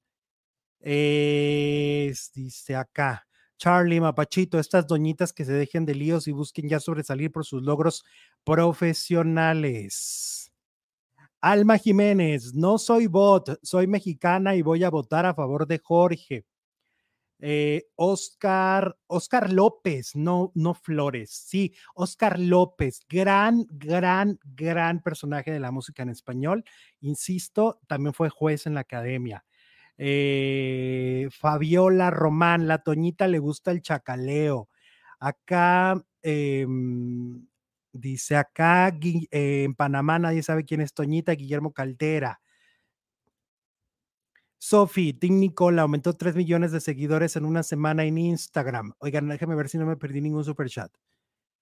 [0.83, 7.31] Dice acá, Charlie Mapachito, estas doñitas que se dejen de líos y busquen ya sobresalir
[7.31, 8.03] por sus logros
[8.43, 10.51] profesionales.
[11.39, 16.45] Alma Jiménez, no soy bot, soy mexicana y voy a votar a favor de Jorge.
[17.43, 25.59] Eh, Oscar, Oscar López, no, no Flores, sí, Oscar López, gran, gran, gran personaje de
[25.59, 26.63] la música en español.
[26.99, 29.43] Insisto, también fue juez en la academia.
[30.03, 34.67] Eh, Fabiola Román, la Toñita le gusta el chacaleo.
[35.19, 37.47] Acá, em,
[37.93, 42.41] dice acá, eh, en Panamá nadie sabe quién es Toñita, Guillermo Caldera.
[44.57, 48.93] Sofi, Tim Nicola aumentó 3 millones de seguidores en una semana en Instagram.
[48.99, 50.91] Oigan, déjame ver si no me perdí ningún super chat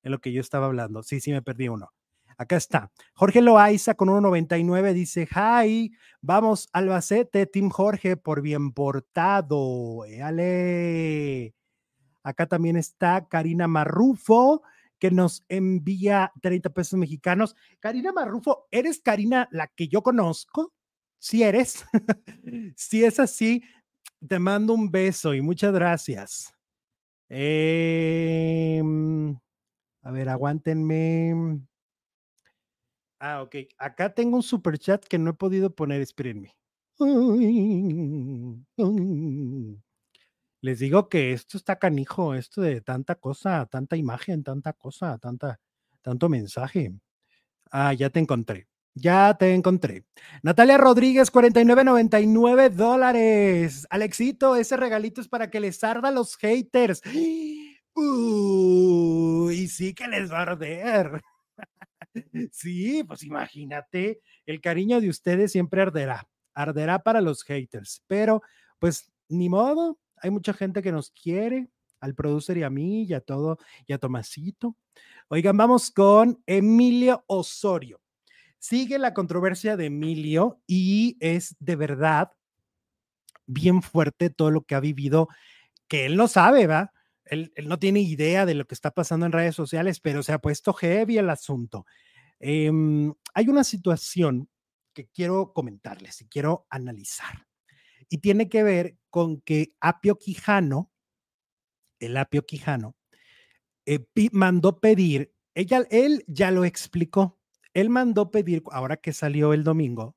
[0.03, 1.03] en lo que yo estaba hablando.
[1.03, 1.91] Sí, sí, me perdí uno.
[2.39, 2.91] Acá está.
[3.13, 10.03] Jorge Loaiza con 1.99 dice: Hi, vamos Albacete, Team Jorge, por bien portado.
[10.23, 11.53] ¡Ale!
[12.23, 14.63] Acá también está Karina Marrufo,
[14.97, 17.55] que nos envía 30 pesos mexicanos.
[17.79, 20.73] Karina Marrufo, ¿eres Karina la que yo conozco?
[21.19, 21.85] si eres,
[22.75, 23.63] si es así,
[24.25, 26.53] te mando un beso y muchas gracias.
[27.27, 28.79] Em,
[30.01, 31.59] a ver, aguántenme.
[33.19, 33.55] Ah, ok.
[33.77, 36.55] Acá tengo un super chat que no he podido poner, espérenme.
[40.61, 45.59] Les digo que esto está canijo, esto de tanta cosa, tanta imagen, tanta cosa, tanta,
[46.01, 46.93] tanto mensaje.
[47.71, 48.67] Ah, ya te encontré.
[48.95, 50.05] Ya te encontré.
[50.43, 53.87] Natalia Rodríguez, 49.99 dólares.
[53.89, 57.01] Alexito, ese regalito es para que les arda a los haters.
[57.95, 61.21] y sí que les va a arder.
[62.51, 66.27] Sí, pues imagínate, el cariño de ustedes siempre arderá.
[66.53, 68.03] Arderá para los haters.
[68.07, 68.41] Pero,
[68.79, 69.99] pues, ni modo.
[70.21, 71.69] Hay mucha gente que nos quiere,
[72.01, 74.75] al producer y a mí, y a todo, y a Tomasito.
[75.29, 78.01] Oigan, vamos con Emilio Osorio.
[78.57, 82.31] Sigue la controversia de Emilio y es de verdad
[83.45, 85.29] bien fuerte todo lo que ha vivido,
[85.87, 86.91] que él no sabe, ¿va?
[87.29, 90.39] Él, no tiene idea de lo que está pasando en redes sociales, pero se ha
[90.39, 91.85] puesto heavy el asunto.
[92.39, 94.49] Em, hay una situación
[94.93, 97.47] que quiero comentarles y quiero analizar.
[98.09, 100.91] Y tiene que ver con que Apio Quijano,
[101.99, 102.95] el Apio Quijano,
[103.85, 107.39] eh, mandó pedir, ella, él ya lo explicó,
[107.73, 110.15] él mandó pedir, ahora que salió el domingo,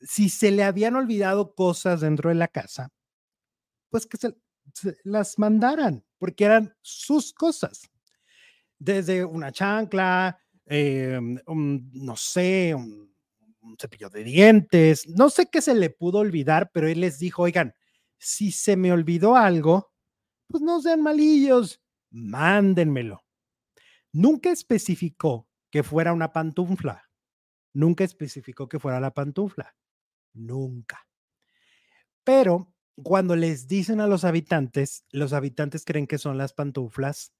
[0.00, 2.90] si se le habían olvidado cosas dentro de la casa,
[3.90, 4.34] pues que se,
[5.04, 7.90] las mandaran, porque eran sus cosas.
[8.78, 13.10] Desde una chancla, em, no sé, un,
[13.78, 17.74] cepillo de dientes, no sé qué se le pudo olvidar, pero él les dijo, oigan,
[18.18, 19.92] si se me olvidó algo,
[20.48, 23.24] pues no sean malillos, mándenmelo.
[24.12, 27.08] Nunca especificó que fuera una pantufla.
[27.72, 29.74] Nunca especificó que fuera la pantufla.
[30.34, 31.06] Nunca.
[32.22, 37.32] Pero cuando les dicen a los habitantes, los habitantes creen que son las pantuflas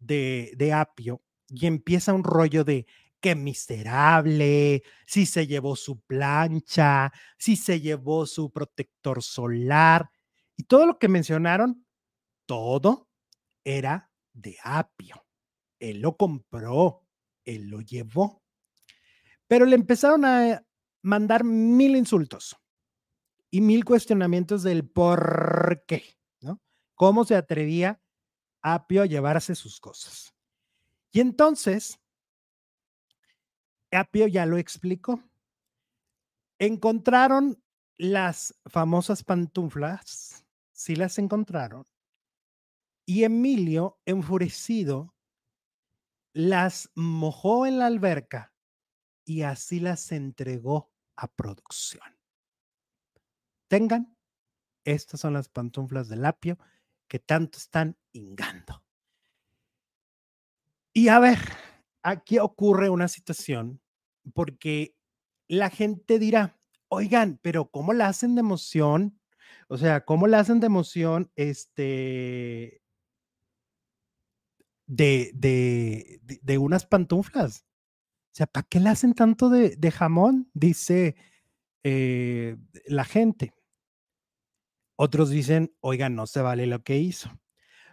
[0.00, 2.86] de, de Apio y empieza un rollo de
[3.20, 10.10] qué miserable, si se llevó su plancha, si se llevó su protector solar
[10.56, 11.86] y todo lo que mencionaron,
[12.46, 13.08] todo
[13.64, 15.24] era de Apio.
[15.78, 17.06] Él lo compró,
[17.44, 18.42] él lo llevó.
[19.46, 20.64] Pero le empezaron a
[21.02, 22.56] mandar mil insultos
[23.50, 26.04] y mil cuestionamientos del por qué,
[26.40, 26.60] ¿no?
[26.94, 28.00] ¿Cómo se atrevía
[28.62, 30.34] Apio a llevarse sus cosas?
[31.12, 32.00] Y entonces,
[33.90, 35.22] Apio ya lo explicó.
[36.58, 37.62] Encontraron
[37.96, 41.84] las famosas pantuflas, sí las encontraron,
[43.06, 45.14] y Emilio, enfurecido,
[46.34, 48.52] las mojó en la alberca
[49.24, 52.17] y así las entregó a producción.
[53.68, 54.16] Tengan,
[54.84, 56.58] estas son las pantuflas del apio
[57.06, 58.82] que tanto están ingando.
[60.92, 61.38] Y a ver,
[62.02, 63.80] aquí ocurre una situación
[64.34, 64.96] porque
[65.46, 69.20] la gente dirá, oigan, pero ¿cómo la hacen de emoción?
[69.68, 72.82] O sea, ¿cómo la hacen de emoción este
[74.86, 77.66] de, de, de, unas pantuflas?
[78.32, 80.50] O sea, ¿para qué la hacen tanto de, de jamón?
[80.54, 81.16] Dice
[81.82, 83.54] eh, la gente.
[85.00, 87.30] Otros dicen, oigan, no se vale lo que hizo.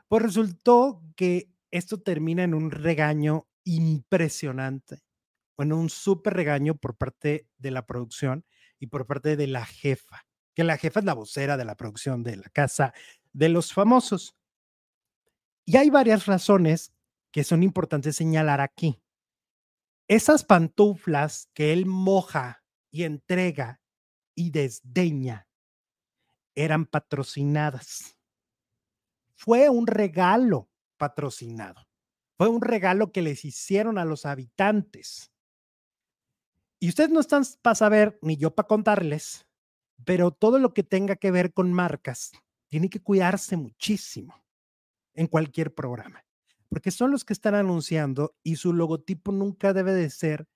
[0.07, 5.03] Pues resultó que esto termina en un regaño impresionante,
[5.55, 8.43] bueno, un súper regaño por parte de la producción
[8.79, 12.23] y por parte de la jefa, que la jefa es la vocera de la producción
[12.23, 12.91] de la casa
[13.33, 14.35] de los famosos.
[15.63, 16.91] Y hay varias razones
[17.31, 18.99] que son importantes señalar aquí.
[20.07, 23.79] Esas pantuflas que él moja y entrega
[24.33, 25.47] y desdeña
[26.55, 28.17] eran patrocinadas.
[29.35, 31.85] Fue un regalo patrocinado.
[32.37, 35.31] Fue un regalo que les hicieron a los habitantes.
[36.79, 39.45] Y ustedes no están para saber, ni yo para contarles,
[40.03, 42.31] pero todo lo que tenga que ver con marcas
[42.67, 44.43] tiene que cuidarse muchísimo
[45.13, 46.25] en cualquier programa,
[46.67, 50.47] porque son los que están anunciando y su logotipo nunca debe de ser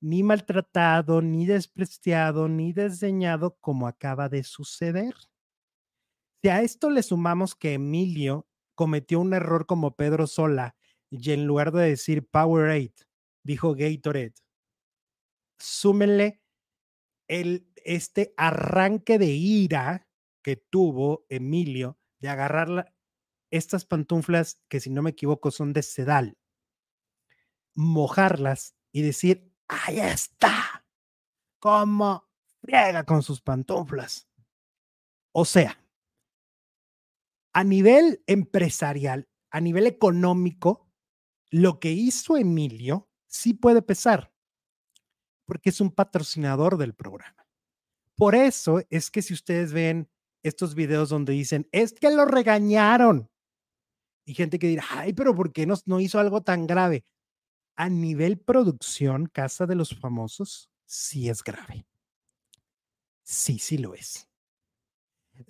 [0.00, 5.14] ni maltratado, ni despreciado, ni desdeñado como acaba de suceder.
[6.44, 10.76] Si a esto le sumamos que Emilio cometió un error como Pedro Sola
[11.08, 12.92] y en lugar de decir Powerade,
[13.42, 14.34] dijo Gatorade,
[15.58, 16.42] súmenle
[17.28, 20.06] el, este arranque de ira
[20.42, 22.94] que tuvo Emilio de agarrar
[23.50, 26.36] estas pantuflas que si no me equivoco son de sedal,
[27.74, 30.84] mojarlas y decir, ahí está,
[31.58, 32.28] como
[32.60, 34.28] friega con sus pantuflas.
[35.32, 35.80] O sea,
[37.54, 40.90] a nivel empresarial, a nivel económico,
[41.50, 44.34] lo que hizo Emilio sí puede pesar,
[45.46, 47.46] porque es un patrocinador del programa.
[48.16, 50.10] Por eso es que si ustedes ven
[50.42, 53.30] estos videos donde dicen, es que lo regañaron,
[54.26, 57.04] y gente que dirá, ay, pero ¿por qué no, no hizo algo tan grave?
[57.76, 61.86] A nivel producción, Casa de los Famosos, sí es grave.
[63.22, 64.28] Sí, sí lo es.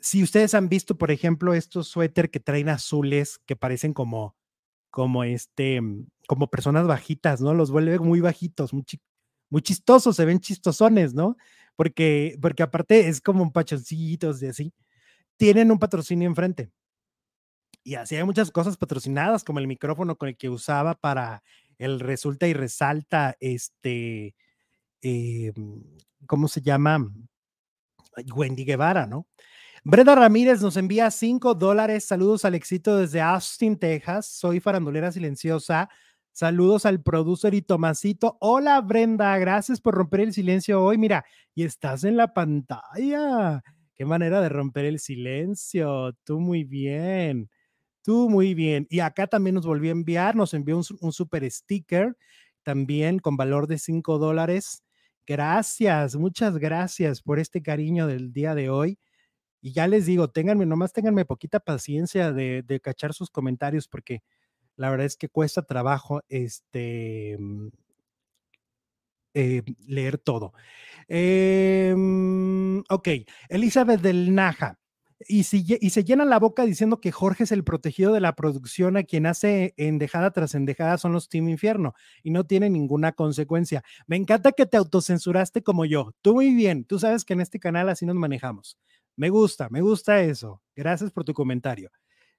[0.00, 4.36] Si ustedes han visto, por ejemplo, estos suéter que traen azules que parecen como,
[4.90, 7.54] como este, mm, como personas bajitas, ¿no?
[7.54, 8.84] Los vuelve muy bajitos, muy,
[9.50, 11.36] muy chistosos, se ven chistosones, ¿no?
[11.76, 14.72] Porque, porque aparte es como un pachoncitos de así.
[15.38, 16.70] Tienen un patrocinio enfrente.
[17.84, 21.42] Y así hay muchas cosas patrocinadas, como el micrófono con el que usaba para
[21.78, 24.34] el resulta y resalta, este,
[25.02, 25.52] eh,
[26.26, 27.10] ¿cómo se llama?
[28.34, 29.26] Wendy Guevara, ¿no?
[29.86, 32.04] Brenda Ramírez nos envía 5 dólares.
[32.04, 34.24] Saludos al éxito desde Austin, Texas.
[34.24, 35.90] Soy farandulera silenciosa.
[36.32, 38.38] Saludos al producer y Tomasito.
[38.40, 40.96] Hola Brenda, gracias por romper el silencio hoy.
[40.96, 43.62] Mira, y estás en la pantalla.
[43.94, 46.14] Qué manera de romper el silencio.
[46.24, 47.50] Tú muy bien.
[48.02, 48.86] Tú muy bien.
[48.88, 52.16] Y acá también nos volvió a enviar, nos envió un, un super sticker
[52.62, 54.82] también con valor de 5 dólares.
[55.26, 58.98] Gracias, muchas gracias por este cariño del día de hoy.
[59.64, 64.22] Y ya les digo, ténganme, nomás ténganme poquita paciencia de, de cachar sus comentarios, porque
[64.76, 67.68] la verdad es que cuesta trabajo este, mm,
[69.34, 70.52] eh, leer todo.
[71.08, 73.08] Em, ok,
[73.48, 74.78] Elizabeth del Naja.
[75.28, 78.34] Y, si, y se llena la boca diciendo que Jorge es el protegido de la
[78.36, 83.12] producción, a quien hace endejada tras endejada son los Team Infierno y no tiene ninguna
[83.12, 83.82] consecuencia.
[84.06, 86.12] Me encanta que te autocensuraste como yo.
[86.20, 88.76] Tú muy bien, tú sabes que en este canal así nos manejamos.
[89.16, 90.62] Me gusta, me gusta eso.
[90.74, 91.90] Gracias por tu comentario.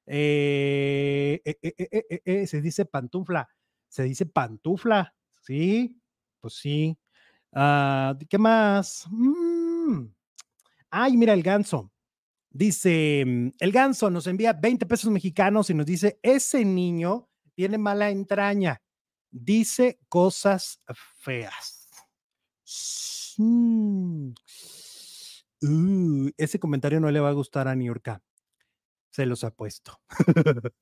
[0.06, 3.48] Eh, eh, eh, se dice pantufla,
[3.90, 6.00] se dice pantufla, ¿sí?
[6.42, 6.98] Pues sí.
[7.54, 9.06] Ah, ¿Qué más?
[9.12, 10.08] Mm.
[10.92, 11.92] Ay, mira el ganso.
[12.52, 17.78] Dice, mm, el ganso nos envía 20 pesos mexicanos y nos dice, ese niño tiene
[17.78, 18.82] mala entraña,
[19.32, 20.82] dice cosas
[21.20, 21.90] feas.
[23.40, 24.34] Mm.
[25.66, 28.22] Uh, ese comentario no le va a gustar a Niurka.
[29.10, 30.00] Se los apuesto.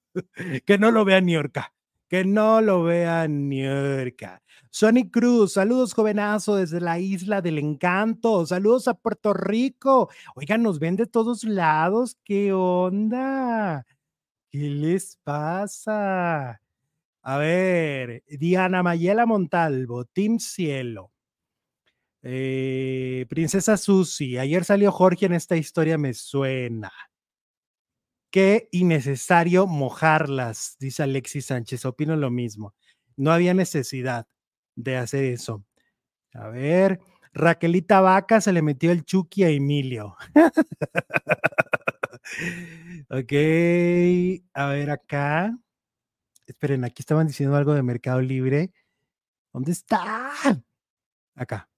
[0.65, 1.73] que no lo vea Niurka.
[2.09, 4.43] Que no lo vea Niurka.
[4.71, 8.45] Sonic Cruz, saludos jovenazo desde la isla del encanto.
[8.45, 10.09] Saludos a Puerto Rico.
[10.36, 12.17] Oigan, nos ven de todos lados.
[12.25, 13.86] ¿Qué onda?
[14.49, 16.59] ¿Qué les pasa?
[17.21, 21.12] A ver, Diana Mayela Montalvo, Team Cielo.
[22.24, 26.91] Eh, Princesa Susi, ayer salió Jorge en esta historia, me suena.
[28.32, 31.86] Qué innecesario mojarlas, dice Alexis Sánchez.
[31.86, 32.74] Opino lo mismo.
[33.15, 34.28] No había necesidad
[34.76, 35.63] de hacer eso.
[36.34, 36.99] A ver,
[37.34, 40.15] Raquelita Vaca se le metió el Chucky a Emilio.
[43.09, 43.34] ok,
[44.53, 45.55] a ver acá.
[46.47, 48.74] Esperen, aquí estaban diciendo algo de Mercado Libre.
[49.51, 50.32] ¿Dónde está?
[51.36, 51.69] Acá.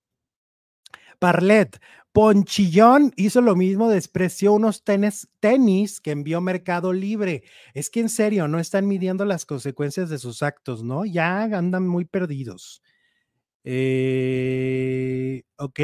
[1.26, 7.42] Parlet, Ponchillón hizo lo mismo, despreció unos tenis, tenis que envió Mercado Libre.
[7.74, 11.04] Es que en serio, no están midiendo las consecuencias de sus actos, ¿no?
[11.04, 12.84] Ya andan muy perdidos.
[13.64, 15.80] Eh, ok,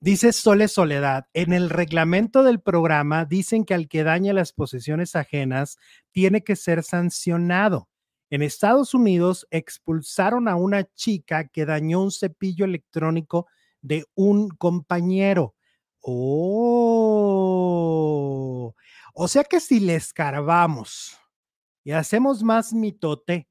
[0.00, 5.14] dice Sole Soledad, en el reglamento del programa dicen que al que daña las posesiones
[5.14, 5.78] ajenas
[6.10, 7.88] tiene que ser sancionado.
[8.28, 13.46] En Estados Unidos expulsaron a una chica que dañó un cepillo electrónico
[13.82, 15.54] de un compañero.
[16.02, 17.20] Oh,
[19.14, 21.18] o sea que si le escarbamos
[21.84, 23.48] y hacemos más mitote,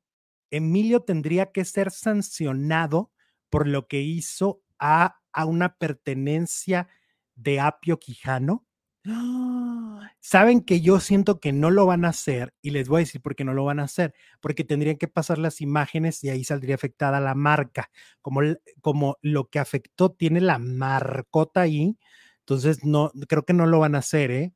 [0.52, 3.12] Emilio tendría que ser sancionado
[3.50, 6.88] por lo que hizo a, a una pertenencia
[7.36, 8.66] de Apio Quijano.
[10.20, 13.22] Saben que yo siento que no lo van a hacer y les voy a decir
[13.22, 16.44] por qué no lo van a hacer, porque tendrían que pasar las imágenes y ahí
[16.44, 17.90] saldría afectada la marca,
[18.22, 18.42] como,
[18.82, 21.98] como lo que afectó tiene la marcota ahí,
[22.40, 24.54] entonces no, creo que no lo van a hacer, ¿eh?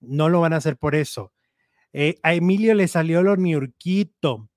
[0.00, 1.32] No lo van a hacer por eso.
[1.92, 4.50] Eh, a Emilio le salió lo niurquito.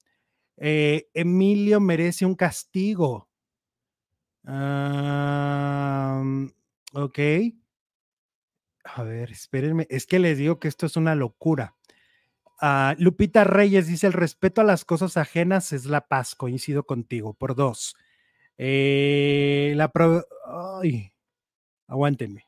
[0.57, 3.29] Eh, Emilio merece un castigo.
[6.93, 7.19] ok.
[8.85, 11.75] A ver, espérenme, es que les digo que esto es una locura.
[12.61, 16.35] Ah, Lupita Reyes dice: el respeto a las cosas ajenas es la paz.
[16.35, 17.33] Coincido contigo.
[17.33, 17.95] Por dos.
[18.57, 19.91] Eh, la
[20.81, 21.13] Ay,
[21.87, 22.45] aguántenme.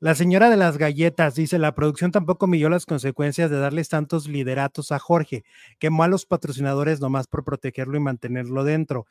[0.00, 4.28] La señora de las galletas dice: la producción tampoco midió las consecuencias de darles tantos
[4.28, 5.44] lideratos a Jorge.
[5.78, 9.06] Quemó a los patrocinadores nomás por protegerlo y mantenerlo dentro.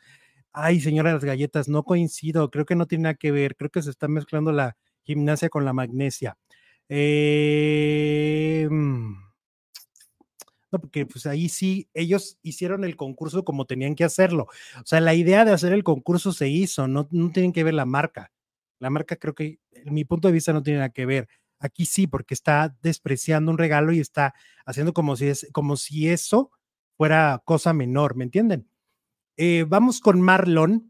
[0.54, 2.50] Ay, señora de las galletas, no coincido.
[2.52, 3.56] Creo que no tiene nada que ver.
[3.58, 4.78] Creo que se está mezclando la
[5.10, 6.38] gimnasia con la magnesia.
[6.90, 8.70] Mm,
[10.72, 14.44] no, porque pues ahí sí, ellos hicieron el concurso como tenían que hacerlo.
[14.78, 17.74] O sea, la idea de hacer el concurso se hizo, no, no tienen que ver
[17.74, 18.32] la marca.
[18.80, 21.28] La marca creo que, en mi punto de vista, no tiene nada que ver.
[21.60, 24.34] Aquí sí, porque está despreciando un regalo y está
[24.66, 26.52] haciendo como si, es, como si eso
[26.96, 28.70] fuera cosa menor, ¿me entienden?
[29.38, 30.89] Eh, vamos con Marlon,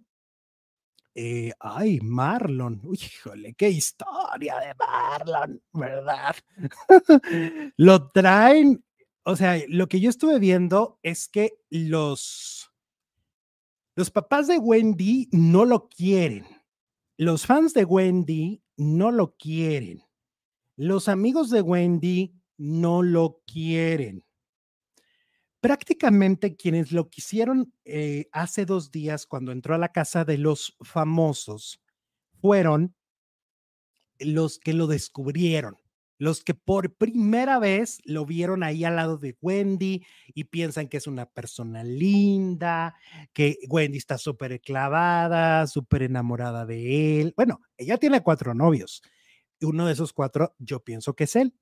[1.22, 6.34] eh, ay, Marlon, híjole, qué historia de Marlon, ¿verdad?
[7.76, 8.86] lo traen,
[9.24, 12.72] o sea, lo que yo estuve viendo es que los,
[13.98, 16.46] los papás de Wendy no lo quieren,
[17.18, 20.02] los fans de Wendy no lo quieren,
[20.78, 24.24] los amigos de Wendy no lo quieren
[25.62, 30.78] prácticamente quienes lo quisieron eh, hace dos días cuando entró a la casa de los
[30.82, 31.82] famosos
[32.42, 32.96] fueron
[34.20, 35.78] los que lo descubrieron.
[36.22, 40.98] los que por primera vez lo vieron ahí al lado de Wendy y piensan que
[40.98, 42.94] es una persona linda,
[43.32, 47.34] que Wendy está súper clavada, súper enamorada de él.
[47.38, 49.02] Bueno, ella tiene cuatro novios.
[49.62, 51.54] Uno de esos cuatro yo pienso que es él.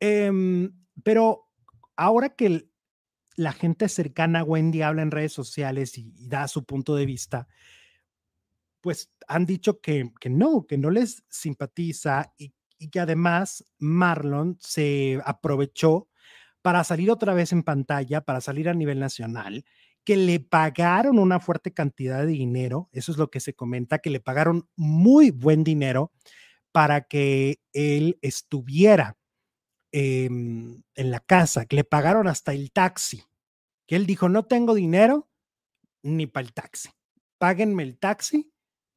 [0.00, 0.72] Em,
[1.04, 1.49] pero
[2.00, 2.66] ahora que
[3.36, 7.46] la gente cercana a Wendy habla en redes sociales y, da su punto de vista,
[8.80, 16.08] pues han dicho que, no, que no les simpatiza y que además Marlon se aprovechó
[16.62, 19.66] para salir otra vez en pantalla, para salir a nivel nacional,
[20.02, 24.08] que le pagaron una fuerte cantidad de dinero, eso es lo que se comenta, que
[24.08, 26.12] le pagaron muy buen dinero
[26.72, 29.18] para que él estuviera
[29.92, 33.24] em, en la casa, que le pagaron hasta el taxi,
[33.86, 35.28] que él dijo, no tengo dinero
[36.02, 36.90] ni para el taxi,
[37.38, 38.52] páguenme el taxi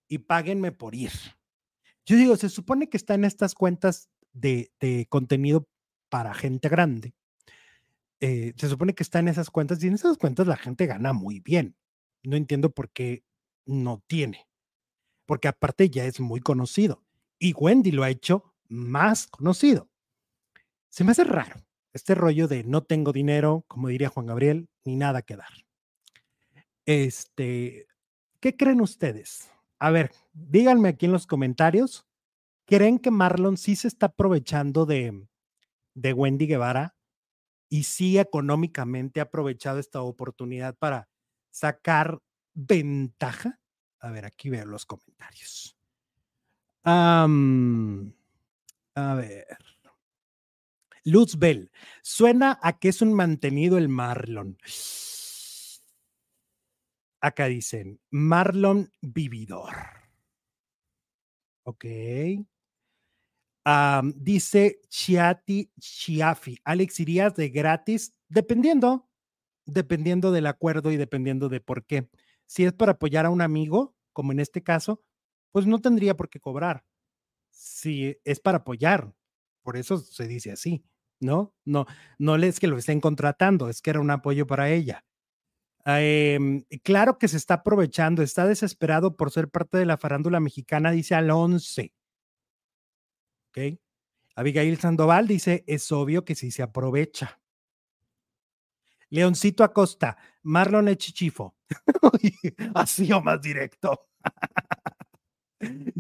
[0.08, 1.12] y páguenme por ir.
[2.06, 4.72] Yo digo, se supone que está en estas cuentas de,
[5.10, 5.68] contenido
[6.10, 7.16] para gente grande.
[8.20, 11.14] Eh, se supone que está en esas cuentas y en esas cuentas la gente gana
[11.14, 11.76] muy bien.
[12.24, 13.24] No entiendo por qué
[13.66, 14.48] no tiene.
[15.26, 17.04] Porque aparte ya es muy conocido.
[17.40, 19.90] Y Wendy lo ha hecho más conocido.
[20.94, 21.56] Se me hace raro
[21.92, 25.52] este rollo de no tengo dinero, como diría Juan Gabriel, ni nada que dar.
[26.86, 27.88] Este,
[28.40, 29.50] ¿qué creen ustedes?
[29.80, 32.06] A ver, díganme aquí en los comentarios,
[32.68, 35.28] ¿creen que Marlon sí se está aprovechando de,
[35.96, 36.96] de Wendy Guevara
[37.70, 41.10] y sí económicamente ha aprovechado esta oportunidad para
[41.50, 42.20] sacar
[42.54, 43.60] ventaja?
[44.00, 45.76] A ver, aquí veo los comentarios.
[48.94, 49.73] a ver.
[51.06, 54.58] Luzbel, suena a que es un mantenido el Marlon.
[57.22, 59.74] Acá dicen Marlon Vividor.
[61.64, 61.86] Ok.
[64.16, 66.60] dice Chiati Chiafi.
[66.66, 68.14] Alex, ¿irías de gratis?
[68.28, 69.10] Dependiendo,
[69.66, 72.10] dependiendo del acuerdo y dependiendo de por qué.
[72.46, 75.02] Si es para apoyar a un amigo, como en este caso,
[75.52, 76.84] pues no tendría por qué cobrar.
[77.52, 79.14] Si es para apoyar,
[79.62, 80.84] por eso se dice así,
[81.24, 81.54] ¿no?
[81.66, 81.86] No,
[82.20, 85.04] no es que lo estén contratando, es que era un apoyo para ella.
[85.86, 90.92] Em, claro que se está aprovechando, está desesperado por ser parte de la farándula mexicana,
[90.92, 91.94] dice al 11.
[93.50, 93.80] ¿Ok?
[94.36, 97.40] Abigail Sandoval dice, es obvio que sí se aprovecha.
[99.10, 101.56] Leoncito Acosta, Marlon Echichifo.
[102.74, 104.10] Así o más directo.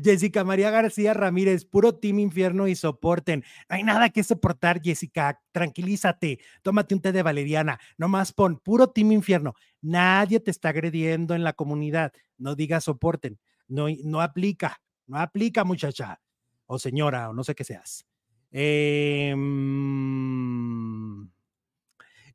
[0.01, 3.43] Jessica María García Ramírez, puro Team Infierno y soporten.
[3.70, 5.41] No hay nada que soportar, Jessica.
[5.51, 6.39] Tranquilízate.
[6.61, 7.80] Tómate un té de valeriana.
[7.97, 9.53] Nomás pon puro Team Infierno.
[9.82, 12.14] Nadie te está agrediendo en la comunidad.
[12.38, 13.39] No digas soporten.
[13.68, 14.82] No, no aplica.
[15.07, 16.20] No aplica, muchacha.
[16.66, 18.05] O señora, o no sé qué seas.
[18.51, 19.39] Em,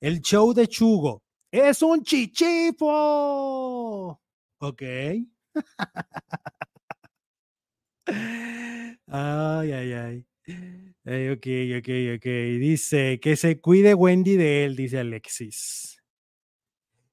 [0.01, 2.89] el show de Chugo es un chichifo.
[4.59, 4.83] Ok.
[9.07, 11.31] Ay, ay, ay.
[11.31, 11.47] ok,
[11.79, 12.27] ok, ok.
[12.59, 16.03] Dice que se cuide Wendy de él, dice Alexis.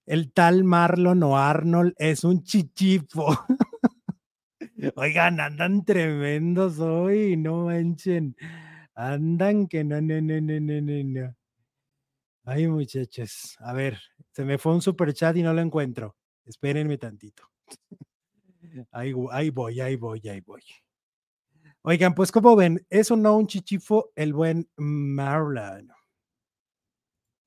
[0.06, 3.28] El tal Marlon o Arnold es un chichifo.
[4.96, 8.36] Oigan, andan tremendos hoy, no manchen.
[8.94, 11.36] Andan que no, no, no, no, no, no.
[12.44, 13.56] Ay, muchachos.
[13.60, 14.00] A ver,
[14.32, 16.16] se me fue un super chat y no lo encuentro.
[16.46, 17.50] Espérenme tantito.
[18.92, 20.62] Ahí, ahí voy, ahí voy, ahí voy.
[21.88, 25.94] Oigan, pues como ven, es o no un chichifo el buen Marlon.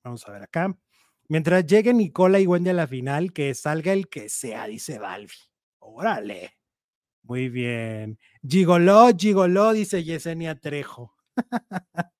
[0.04, 0.78] Vamos a ver acá.
[1.26, 5.32] Mientras llegue Nicola y Wendy a la final, que salga el que sea, dice Balbi.
[5.80, 6.52] Órale.
[7.24, 8.20] Muy bien.
[8.48, 11.16] Gigoló, gigoló, dice Yesenia Trejo.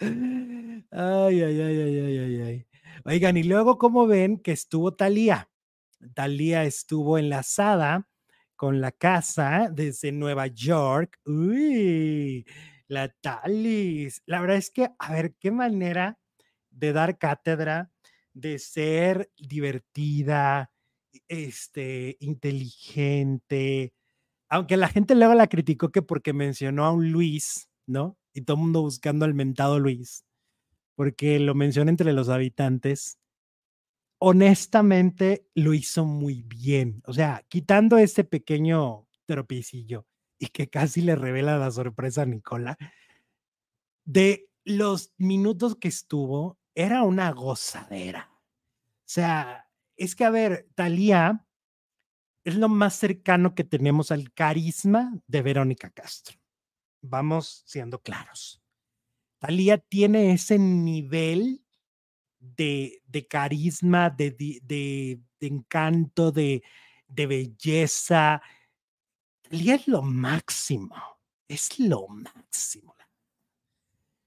[0.00, 2.66] ay, ay, ay, ay, ay, ay, ay.
[3.04, 5.50] Oigan, y luego, ¿cómo ven que estuvo Talía?
[6.14, 8.08] Talía estuvo enlazada
[8.64, 11.20] con la casa desde Nueva York.
[11.26, 12.46] Uy,
[12.88, 14.22] la Talis.
[14.24, 16.18] La verdad es que, a ver, qué manera
[16.70, 17.90] de dar cátedra,
[18.32, 20.72] de ser divertida,
[21.28, 23.92] este, inteligente.
[24.48, 28.16] Aunque la gente luego la criticó que porque mencionó a un Luis, ¿no?
[28.32, 30.24] Y todo el mundo buscando al mentado Luis,
[30.94, 33.18] porque lo menciona entre los habitantes
[34.26, 37.02] honestamente lo hizo muy bien.
[37.04, 40.06] O sea, quitando este pequeño tropicillo
[40.38, 42.78] y que casi le revela la sorpresa a Nicola,
[44.06, 48.30] de los minutos que estuvo, era una gozadera.
[48.32, 51.46] O sea, es que, a ver, Talía
[52.44, 56.38] es lo más cercano que tenemos al carisma de Verónica Castro.
[57.02, 58.62] vamos siendo claros.
[59.38, 61.63] Talía tiene ese nivel
[62.56, 66.62] de, carisma, de, encanto, de,
[67.08, 68.42] de belleza.
[69.42, 70.96] Talía es lo máximo,
[71.48, 72.94] es lo máximo.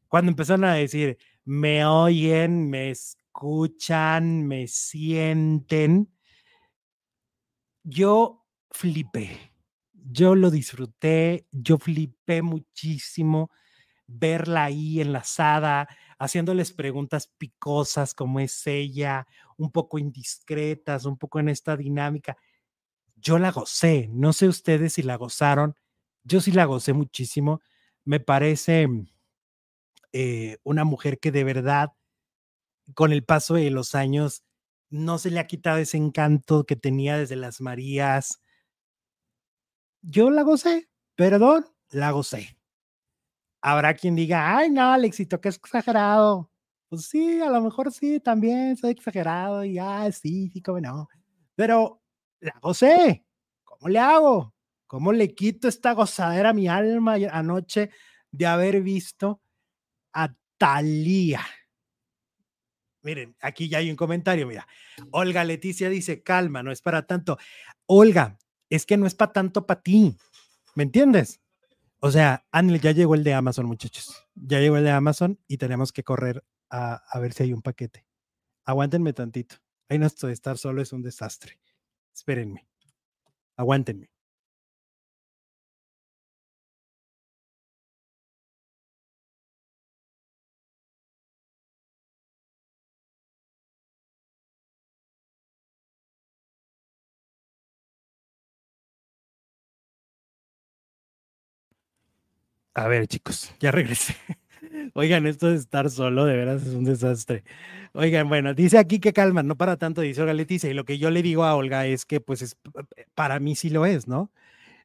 [0.07, 6.09] Cuando empezaron a decir, me oyen, me escuchan, me sienten,
[7.83, 9.53] yo flipé,
[9.93, 13.49] yo lo disfruté, yo flipé muchísimo
[14.07, 15.87] verla ahí enlazada,
[16.19, 22.37] haciéndoles preguntas picosas como es ella, un poco indiscretas, un poco en esta dinámica.
[23.15, 25.75] Yo la gocé, no sé ustedes si la gozaron,
[26.23, 27.61] yo sí la gocé muchísimo,
[28.05, 28.87] me parece
[30.13, 31.93] eh, una mujer que de verdad,
[32.93, 34.43] con el paso de los años,
[34.89, 38.41] no se le ha quitado ese encanto que tenía desde las Marías.
[40.01, 42.56] Yo la gocé, perdón, la gocé.
[43.61, 46.51] Habrá quien diga, ay, no, Alexito, que es exagerado.
[46.89, 51.09] Pues sí, a lo mejor sí, también soy exagerado y, ah, sí, sí, no.
[51.55, 52.01] Pero
[52.39, 53.25] la gocé.
[53.63, 54.53] ¿Cómo le hago?
[54.85, 57.89] ¿Cómo le quito esta gozadera a mi alma anoche
[58.31, 59.41] de haber visto
[60.13, 61.41] a Talía?
[63.01, 64.67] Miren, aquí ya hay un comentario, mira.
[65.11, 67.37] Olga Leticia dice, calma, no es para tanto.
[67.85, 68.37] Olga,
[68.69, 70.17] es que no es para tanto para ti,
[70.75, 71.41] ¿me entiendes?
[71.99, 74.27] O sea, ya llegó el de Amazon, muchachos.
[74.35, 78.05] Ya llegó el de Amazon y tenemos que correr a, ver si hay un paquete.
[78.65, 79.55] Aguántenme tantito.
[79.89, 81.59] Ahí no estoy, estar solo es un desastre.
[82.13, 82.67] Espérenme.
[83.55, 84.11] Aguántenme.
[102.77, 104.15] A ver, chicos, ya regresé.
[104.93, 107.43] Oigan, esto de estar solo, de veras, es un desastre.
[107.93, 110.99] Oigan, bueno, dice aquí que calma, no para tanto, dice Olga Leticia, y lo que
[110.99, 112.55] yo le digo a Olga es que, pues, es,
[113.15, 114.31] para mí sí lo es, ¿no?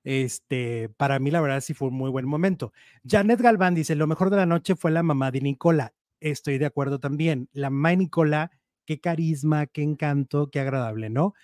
[0.04, 2.72] Este, para mí la verdad sí fue un muy buen momento.
[3.06, 5.92] Janet Galván dice, lo mejor de la noche fue la mamá de Nicola.
[6.20, 7.50] Estoy de acuerdo también.
[7.52, 8.52] La mamá de Nicola,
[8.86, 11.34] qué carisma, qué encanto, qué agradable, ¿no?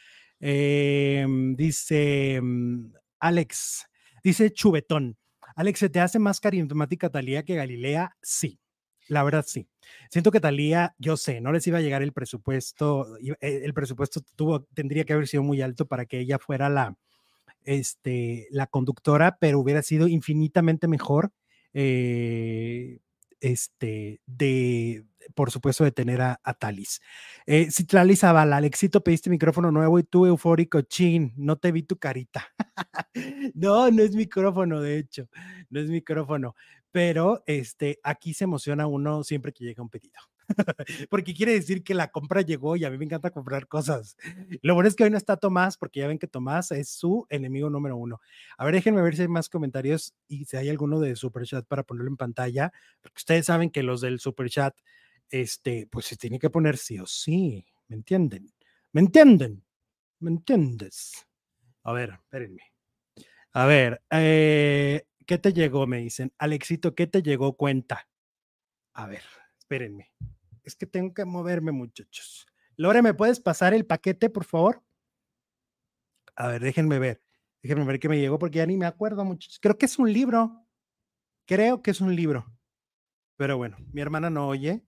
[0.41, 3.87] Em, dice mm, Alex,
[4.23, 5.19] dice Chubetón.
[5.59, 8.17] Alex, ¿se te hace más carismática Talía que Galilea?
[8.23, 8.61] Sí,
[9.09, 9.69] la verdad sí.
[10.09, 14.21] Siento que Talía, yo sé, no les iba a llegar el presupuesto, eh, el presupuesto
[14.37, 16.95] tuvo, tendría que haber sido muy alto para que ella fuera la,
[17.65, 21.33] este, la conductora, pero hubiera sido infinitamente mejor
[21.75, 23.01] eh,
[23.41, 27.01] este, de, por supuesto, de tener a, a Talis.
[27.47, 31.99] Eh, Citlali Zavala, Alexito, pediste micrófono nuevo y tú eufórico, chin, no te vi tu
[31.99, 32.47] carita.
[33.55, 35.29] no, no es micrófono, de hecho,
[35.71, 36.55] no es micrófono,
[36.91, 40.21] pero este, aquí se emociona uno siempre que llega un pedido.
[41.11, 44.17] porque quiere decir que la compra llegó y a mí me encanta comprar cosas.
[44.63, 47.27] Lo bueno es que hoy no está Tomás, porque ya ven que Tomás es su
[47.29, 48.21] enemigo número uno.
[48.57, 51.67] A ver, déjenme ver si hay más comentarios y si hay alguno de Super Chat
[51.67, 54.75] para ponerlo en pantalla, porque ustedes saben que los del Super Chat,
[55.31, 58.53] este, pues se tiene que poner sí o sí, ¿me entienden?
[58.93, 59.65] ¿Me entienden?
[60.21, 61.27] ¿Me entiendes?
[61.83, 62.63] A ver, espérenme.
[63.53, 65.87] A ver, eh, ¿qué te llegó?
[65.87, 67.57] Me dicen, Alexito, ¿qué te llegó?
[67.57, 68.09] Cuenta.
[68.95, 69.23] A ver,
[69.59, 70.11] espérenme.
[70.69, 72.47] Es que tengo que moverme, muchachos.
[72.77, 74.85] Lore, ¿me puedes pasar el paquete, por favor?
[76.37, 77.23] A ver, déjenme ver.
[77.63, 79.59] Déjenme ver qué me llegó porque ya ni me acuerdo, muchachos.
[79.63, 80.67] Creo que es un libro.
[81.47, 82.55] Creo que es un libro.
[83.39, 84.85] Pero bueno, mi hermana no oye.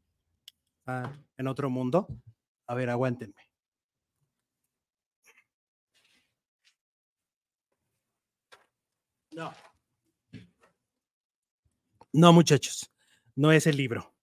[0.85, 2.09] Ah, en otro mundo.
[2.67, 3.43] A ver, aguántenme.
[9.33, 9.51] No.
[12.13, 12.93] No, muchachos.
[13.35, 14.20] No es el libro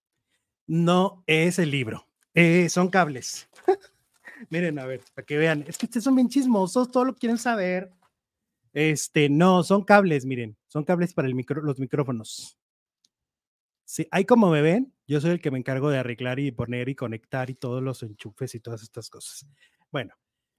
[0.68, 3.48] no es el libro, eh, son cables.
[4.50, 7.38] Miren, a ver, para que vean, es que ustedes son bien chismosos, todo lo quieren
[7.38, 7.90] saber.
[8.72, 12.56] Este, no, son cables, miren, son cables para el micro, los micrófonos.
[13.84, 16.90] Sí, ahí como me ven, yo soy el que me encargo de arreglar y poner
[16.90, 19.46] y conectar y todos los enchufes y todas estas cosas.
[19.90, 20.14] Bueno,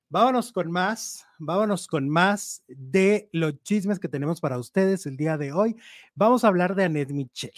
[0.10, 5.38] vámonos con más, vámonos con más de los chismes que tenemos para ustedes el día
[5.38, 5.76] de hoy.
[6.16, 7.54] Vamos a hablar de Annette Michel.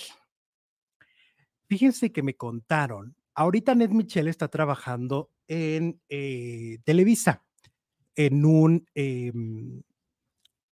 [1.72, 7.46] Fíjense que me contaron, ahorita Ned Michel está trabajando en eh, Televisa,
[8.14, 8.90] en un...
[8.94, 9.82] Em,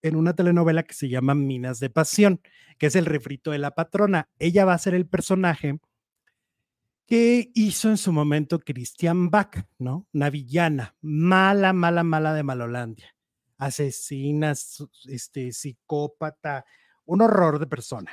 [0.01, 2.41] en una telenovela que se llama Minas de Pasión,
[2.77, 4.27] que es el refrito de la patrona.
[4.39, 5.79] Ella va a ser el personaje
[7.05, 10.05] que hizo en su momento Christian Bach, ¿no?
[10.11, 13.15] Una villana, mala, mala, mala de Malolandia.
[13.57, 14.53] Asesina,
[15.05, 16.65] este, psicópata,
[17.05, 18.11] un horror de persona.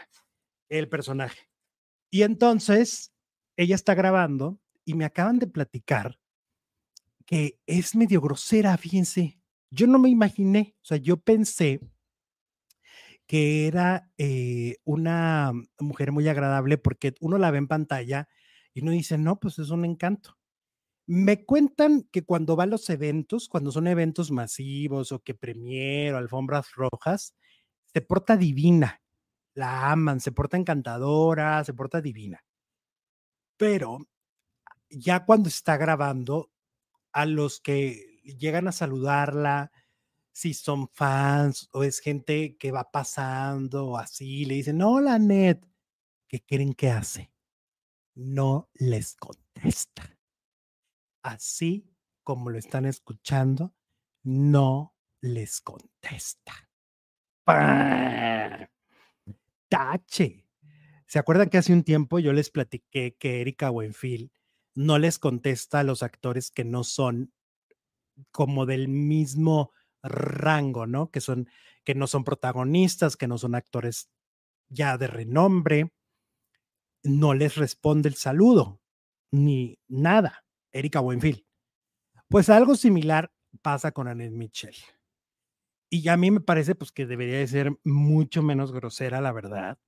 [0.69, 1.49] el personaje.
[2.11, 3.13] Y entonces
[3.57, 6.19] ella está grabando y me acaban de platicar
[7.27, 9.41] que es medio grosera, fíjense.
[9.71, 11.81] Yo no me imaginé, o sea, yo pensé
[13.27, 18.29] que era eh, una mujer muy agradable porque uno la ve en pantalla
[18.73, 20.39] y uno dice, no, pues es un encanto.
[21.09, 26.15] Me cuentan que cuando va a los eventos, cuando son eventos masivos o que premier
[26.15, 27.35] o alfombras rojas,
[27.93, 29.01] se porta divina,
[29.57, 32.45] la aman, se porta encantadora, se porta divina.
[33.57, 34.07] Pero
[34.91, 36.53] ya cuando está grabando,
[37.13, 39.73] a los que llegan a saludarla,
[40.31, 45.67] si son fans o es gente que va pasando o así, le dicen, hola Net,
[46.29, 47.33] ¿qué creen que hace?
[48.15, 50.19] No les contesta.
[51.23, 51.91] Así
[52.23, 53.75] como lo están escuchando,
[54.23, 56.69] no les contesta.
[59.69, 60.47] Tache.
[61.07, 64.33] ¿Se acuerdan que hace un tiempo yo les platiqué que Erika Buenfil
[64.75, 67.33] no les contesta a los actores que no son
[68.31, 71.11] como del mismo rango, ¿no?
[71.11, 71.49] Que son,
[71.85, 74.11] que no son protagonistas, que no son actores
[74.69, 75.93] ya de renombre,
[77.03, 78.81] no les responde el saludo,
[79.31, 81.47] ni nada, Erika Buenfil.
[82.29, 84.75] Pues algo similar pasa con Annette Mitchell.
[85.91, 89.79] Y a mí me parece pues que debería de ser mucho menos grosera, la verdad,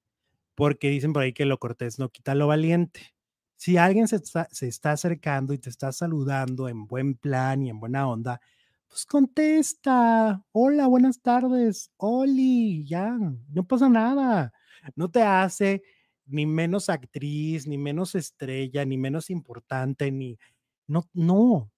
[0.54, 3.14] porque dicen por ahí que lo cortés no quita lo valiente.
[3.56, 7.70] Si alguien se está, se está acercando y te está saludando en buen plan y
[7.70, 8.40] en buena onda,
[8.88, 10.44] pues contesta.
[10.52, 11.90] Hola, buenas tardes.
[11.96, 13.18] Oli, ya,
[13.50, 14.52] no pasa nada.
[14.96, 15.82] No te hace
[16.26, 20.38] ni menos actriz, ni menos estrella, ni menos importante, ni...
[20.86, 21.70] No, no.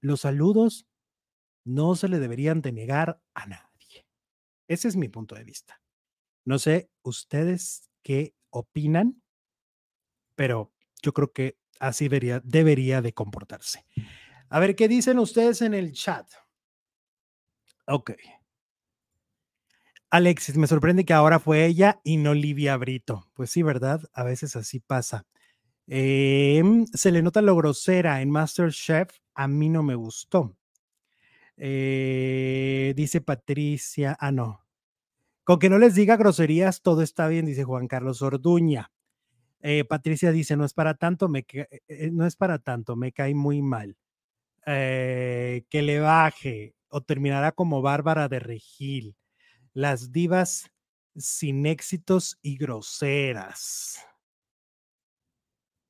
[0.00, 0.86] Los saludos
[1.64, 4.06] no se le deberían de negar a nadie.
[4.68, 5.80] Ese es mi punto de vista.
[6.44, 9.22] No sé ustedes qué opinan,
[10.34, 13.84] pero yo creo que así debería, debería de comportarse.
[14.48, 16.26] A ver, ¿qué dicen ustedes en el chat?
[17.86, 18.12] Ok.
[20.10, 23.30] Alexis, me sorprende que ahora fue ella y no Livia Brito.
[23.34, 24.02] Pues sí, ¿verdad?
[24.12, 25.24] A veces así pasa.
[25.86, 29.10] Em, se le nota lo grosera en Masterchef.
[29.34, 30.56] A mí no me gustó.
[31.62, 34.16] Eh, dice Patricia.
[34.18, 34.64] Ah, no.
[35.44, 38.92] Con que no les diga groserías, todo está bien, dice Juan Carlos Orduña.
[39.62, 43.62] Eh, Patricia dice, no es para tanto, eh, no es para tanto, me cae muy
[43.62, 43.96] mal.
[44.66, 49.16] que le baje o terminará como Bárbara de Regil
[49.74, 50.70] las divas
[51.16, 53.98] sin éxitos y groseras.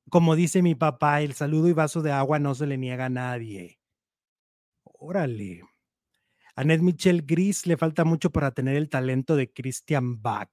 [0.09, 3.09] Como dice mi papá, el saludo y vaso de agua no se le niega a
[3.09, 3.80] nadie.
[5.03, 5.63] Órale.
[6.55, 10.51] A Ned Michelle Gris le falta mucho para tener el talento de Christian Bach.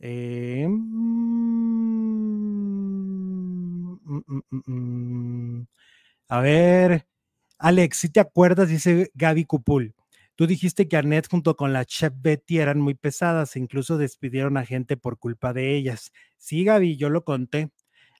[0.00, 0.78] Eh, mm,
[4.04, 5.66] mm, mm,
[6.28, 7.06] a ver,
[7.58, 9.94] Alex, si te acuerdas, dice Gaby Cupul.
[10.34, 14.56] Tú dijiste que Annette junto con la chef Betty eran muy pesadas e incluso despidieron
[14.56, 16.12] a gente por culpa de ellas.
[16.38, 17.70] Sí, Gaby, yo lo conté.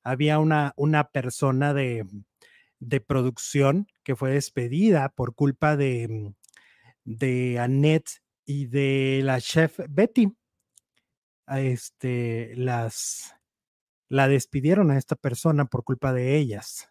[0.04, 2.06] Había una, una persona de,
[2.78, 6.34] de producción que fue despedida por culpa de,
[7.04, 10.36] de Annette y de la chef Betty.
[11.48, 13.36] Este, las,
[14.08, 16.90] la despidieron a esta persona por culpa de ellas.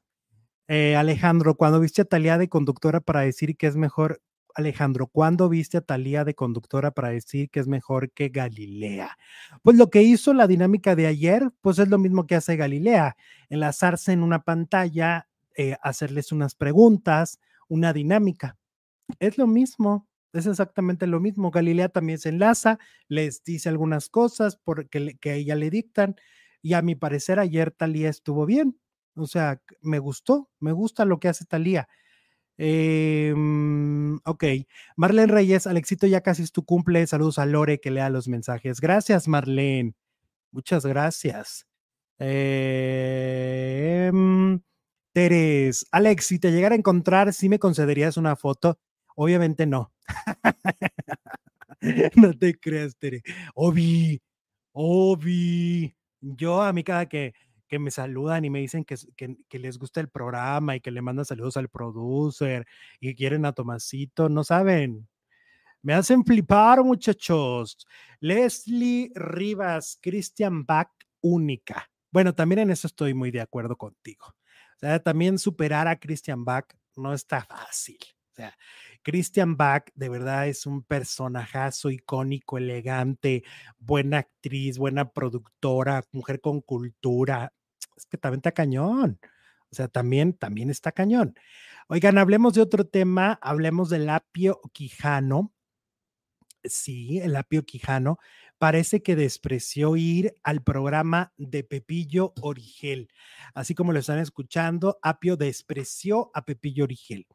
[0.67, 4.21] Eh, Alejandro, cuando viste a Talía de conductora para decir que es mejor,
[4.55, 9.17] Alejandro, ¿cuándo viste a Talía de conductora para decir que es mejor que Galilea?
[9.61, 13.15] Pues lo que hizo la dinámica de ayer, pues es lo mismo que hace Galilea,
[13.49, 15.27] enlazarse en una pantalla,
[15.57, 18.57] eh, hacerles unas preguntas, una dinámica.
[19.19, 21.51] Es lo mismo, es exactamente lo mismo.
[21.51, 26.15] Galilea también se enlaza, les dice algunas cosas porque que ella le dictan
[26.61, 28.79] y a mi parecer ayer Talía estuvo bien.
[29.15, 31.87] O sea, me gustó, me gusta lo que hace Talía.
[32.57, 34.43] Em, ok.
[34.97, 37.05] Marlene Reyes, Alexito, ya casi es tu cumple.
[37.07, 38.81] Saludos a Lore que lea los mensajes.
[38.81, 39.93] Gracias, Marlene.
[40.51, 41.67] Muchas gracias.
[42.19, 44.11] Eh,
[45.15, 48.77] Teres, Alex, si te llegara a encontrar, ¿sí me concederías una foto?
[49.15, 49.93] Obviamente no.
[52.17, 53.23] no te creas, Tere.
[53.53, 54.21] Obi,
[54.73, 55.95] Obi.
[56.19, 57.33] Yo a mí cada que
[57.69, 61.01] que me saludan y me dicen que, que, les gusta el programa y que le
[61.01, 62.67] mandan saludos al producer
[62.99, 65.07] y quieren a Tomasito, no saben.
[65.81, 67.87] Me hacen flipar, muchachos.
[68.19, 70.91] Leslie Rivas, Christian Bach,
[71.21, 71.89] única.
[72.11, 74.35] Bueno, también en eso estoy muy de acuerdo contigo.
[74.75, 76.65] O sea, también superar a Christian Bach
[76.95, 77.97] no está fácil.
[78.31, 78.57] O sea,
[79.01, 83.43] Christian Bach de verdad es un personajazo icónico, elegante,
[83.77, 87.53] buena actriz, buena productora, mujer con cultura.
[87.95, 89.19] Es que también está cañón.
[89.71, 91.35] O sea, también, también está cañón.
[91.87, 95.53] Oigan, hablemos de otro tema, hablemos del apio quijano.
[96.63, 98.17] Sí, el apio quijano
[98.57, 103.09] parece que despreció ir al programa de Pepillo Origel.
[103.53, 107.27] Así como lo están escuchando, Apio despreció a Pepillo Origel.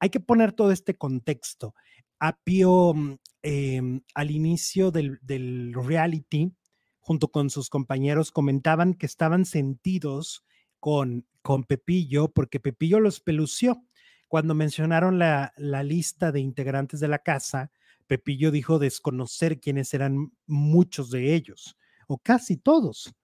[0.00, 1.74] Hay que poner todo este contexto.
[2.18, 2.94] Apio,
[3.42, 6.52] em, al inicio del, del reality,
[7.00, 10.44] junto con sus compañeros, comentaban que estaban sentidos
[10.80, 13.84] con, con Pepillo porque Pepillo los pelució.
[14.26, 17.70] Cuando mencionaron la, la lista de integrantes de la casa,
[18.08, 21.76] Pepillo dijo desconocer quiénes eran muchos de ellos,
[22.08, 23.14] o casi todos,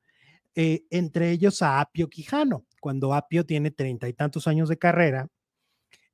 [0.55, 5.29] eh, entre ellos a Apio Quijano, cuando Apio tiene treinta y tantos años de carrera.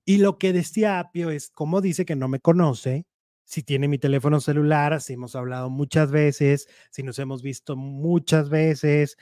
[0.06, 3.06] Y lo que decía Apio es, como dice que no me conoce,
[3.44, 8.48] si tiene mi teléfono celular, si hemos hablado muchas veces, si nos hemos visto muchas
[8.48, 9.16] veces.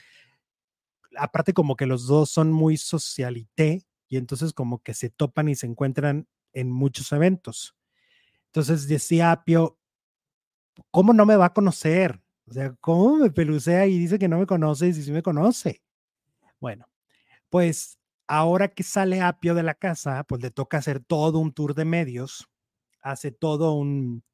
[1.16, 5.54] Aparte como que los dos son muy socialité y entonces como que se topan y
[5.54, 7.77] se encuentran en muchos eventos.
[8.58, 9.78] Entonces decía Apio,
[10.90, 12.20] ¿cómo no me va a conocer?
[12.44, 15.22] O sea, ¿cómo me pelucea y dice que no me conoce y si sí me
[15.22, 15.80] conoce?
[16.58, 16.88] Bueno,
[17.50, 21.72] pues ahora que sale Apio de la casa, pues le toca hacer todo un tour
[21.76, 22.48] de medios,
[23.00, 24.24] hace todo un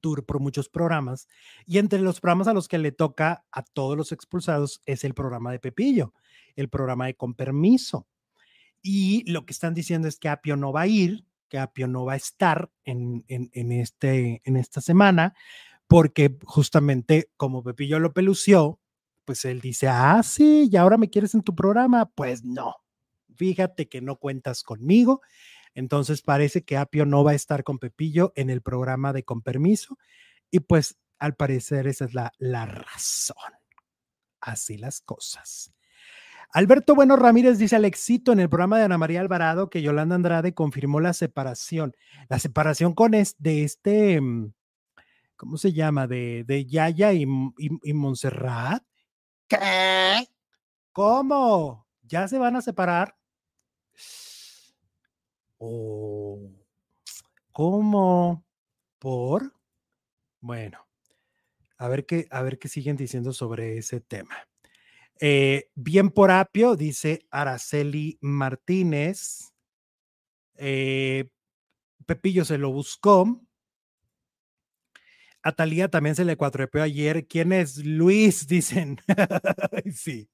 [0.00, 1.28] tour por muchos programas
[1.66, 5.12] y entre los programas a los que le toca a todos los expulsados es el
[5.12, 6.14] programa de Pepillo,
[6.56, 8.08] el programa de Con Permiso.
[8.80, 12.06] Y lo que están diciendo es que Apio no va a ir que Apio no
[12.06, 15.34] va a estar en, en, este, en esta semana,
[15.86, 18.80] porque justamente como Pepillo lo pelució,
[19.26, 22.06] pues él dice, ah, sí, y ahora me quieres en tu programa.
[22.06, 22.76] Pues no,
[23.36, 25.20] fíjate que no cuentas conmigo.
[25.74, 29.42] Entonces parece que Apio no va a estar con Pepillo en el programa de Con
[29.42, 29.98] Permiso.
[30.50, 33.52] Y pues al parecer esa es la, la razón.
[34.40, 35.70] Así las cosas.
[36.54, 40.14] Alberto Bueno Ramírez dice al éxito en el programa de Ana María Alvarado que Yolanda
[40.14, 41.96] Andrade confirmó la separación.
[42.28, 44.52] La separación con de este, mm,
[45.36, 46.06] ¿cómo se llama?
[46.06, 48.82] De, de Yaya y, y, Montserrat.
[49.48, 50.28] ¿Qué?
[50.92, 51.86] ¿Cómo?
[52.02, 53.16] ¿Ya se van a separar?
[55.56, 56.50] Oh,
[57.50, 58.44] ¿Cómo?
[58.98, 59.54] ¿Por?
[60.40, 60.86] Bueno,
[61.78, 64.36] a ver qué, a ver qué siguen diciendo sobre ese tema.
[65.24, 69.54] Eh, bien por Apio, dice Araceli Martínez.
[70.56, 71.30] Eh,
[72.06, 73.40] Pepillo se lo buscó.
[75.44, 77.28] A también se le cuatrepeó ayer.
[77.28, 78.46] ¿Quién es Luis?
[78.48, 78.98] Dicen.
[79.94, 80.28] sí,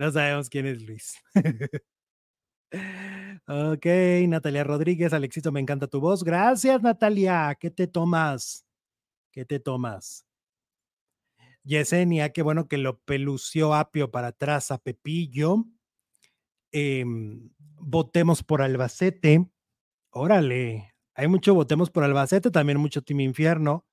[0.00, 1.14] no sabemos quién es Luis.
[3.46, 3.86] ok,
[4.26, 6.24] Natalia Rodríguez, Alexito, me encanta tu voz.
[6.24, 7.56] Gracias, Natalia.
[7.60, 8.66] ¿Qué te tomas?
[9.30, 10.26] ¿Qué te tomas?
[11.64, 15.64] Yesenia, qué bueno que lo pelució Apio para atrás a Pepillo.
[16.72, 17.50] Em,
[17.80, 19.50] votemos por Albacete.
[20.10, 23.86] Órale, hay mucho votemos por Albacete, también mucho Team Infierno.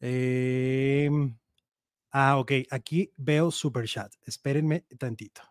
[0.00, 1.36] Em,
[2.12, 4.12] ah, ok, aquí veo Super Chat.
[4.24, 5.42] Espérenme tantito.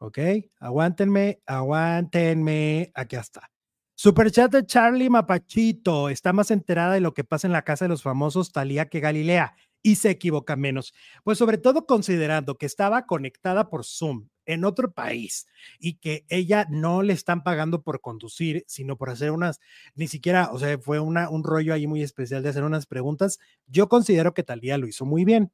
[0.00, 0.18] Ok,
[0.60, 2.92] aguántenme, aguántenme.
[2.94, 3.50] Aquí está.
[3.96, 6.08] Super chat de Charlie Mapachito.
[6.08, 9.00] Está más enterada de lo que pasa en la casa de los famosos Talía que
[9.00, 10.92] Galilea y se equivoca menos.
[11.24, 15.46] Pues sobre todo considerando que estaba conectada por Zoom en otro país
[15.78, 19.60] y que ella no le están pagando por conducir, sino por hacer unas,
[19.94, 23.38] ni siquiera, o sea, fue una, un rollo ahí muy especial de hacer unas preguntas.
[23.66, 25.52] Yo considero que Talía lo hizo muy bien.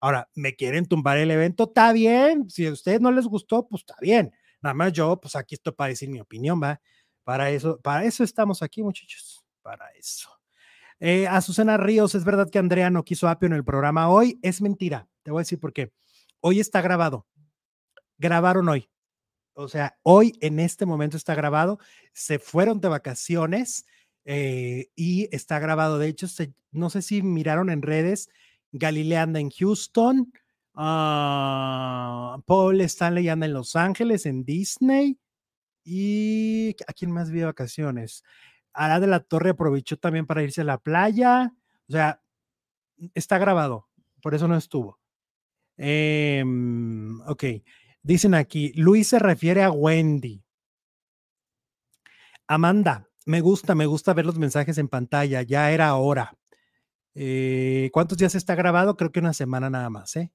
[0.00, 1.64] Ahora, ¿me quieren tumbar el evento?
[1.64, 2.50] Está bien.
[2.50, 4.32] Si a ustedes no les gustó, pues está bien.
[4.62, 6.80] Nada más yo, pues aquí estoy para decir mi opinión, va.
[7.24, 9.44] Para eso, para eso estamos aquí, muchachos.
[9.62, 10.33] Para eso.
[11.00, 14.38] Eh, Azucena Ríos, es verdad que Andrea no quiso apio en el programa hoy.
[14.42, 15.08] Es mentira.
[15.22, 15.92] Te voy a decir por qué.
[16.40, 17.26] Hoy está grabado.
[18.18, 18.88] Grabaron hoy.
[19.54, 21.78] O sea, hoy en este momento está grabado.
[22.12, 23.86] Se fueron de vacaciones
[24.24, 25.98] eh, y está grabado.
[25.98, 26.26] De hecho,
[26.72, 28.28] no sé si miraron en redes.
[28.72, 30.32] Galilea anda en Houston.
[30.74, 35.18] Uh, Paul Stanley anda en Los Ángeles, en Disney.
[35.84, 38.24] ¿Y a quién más vi de vacaciones?
[38.74, 41.52] Ara de la Torre aprovechó también para irse a la playa.
[41.88, 42.20] O sea,
[43.14, 43.88] está grabado,
[44.22, 44.98] por eso no estuvo.
[45.76, 47.44] Em, ok,
[48.02, 50.44] dicen aquí, Luis se refiere a Wendy.
[52.46, 56.36] Amanda, me gusta, me gusta ver los mensajes en pantalla, ya era hora.
[57.14, 58.96] Eh, ¿Cuántos días está grabado?
[58.96, 60.32] Creo que una semana nada más, ¿eh?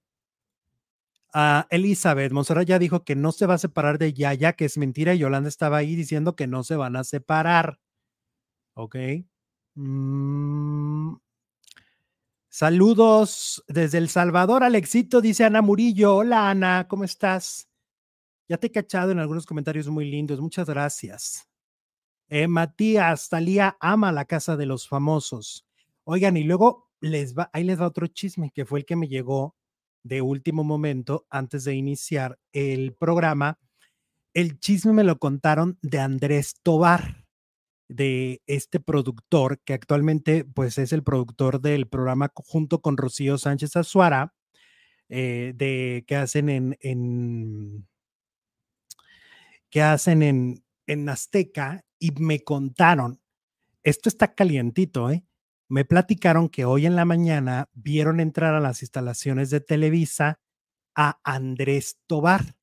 [1.33, 4.77] Ah, Elizabeth, Monserrat ya dijo que no se va a separar de Yaya, que es
[4.79, 7.79] mentira, y Yolanda estaba ahí diciendo que no se van a separar.
[8.82, 8.95] Ok.
[9.75, 11.15] Mm.
[12.47, 16.15] Saludos desde El Salvador, Alexito, dice Ana Murillo.
[16.15, 17.67] Hola Ana, ¿cómo estás?
[18.47, 20.39] Ya te he cachado en algunos comentarios muy lindos.
[20.39, 21.45] Muchas gracias.
[22.30, 25.67] Eh, Matías, Talía ama la casa de los famosos.
[26.05, 29.09] Oigan, y luego les va, ahí les va otro chisme que fue el que me
[29.09, 29.57] llegó
[30.03, 33.59] de último momento antes de iniciar el programa.
[34.34, 37.18] El chisme me lo contaron de Andrés Tobar,
[37.89, 43.75] de este productor que actualmente pues es el productor del programa junto con Rocío Sánchez
[43.75, 44.33] Azuara,
[45.09, 47.87] eh, de que hacen en, en
[49.81, 53.21] hacen en, en Azteca y me contaron,
[53.83, 55.25] esto está calientito, ¿eh?
[55.67, 60.39] me platicaron que hoy en la mañana vieron entrar a las instalaciones de Televisa
[60.95, 62.55] a Andrés Tobar.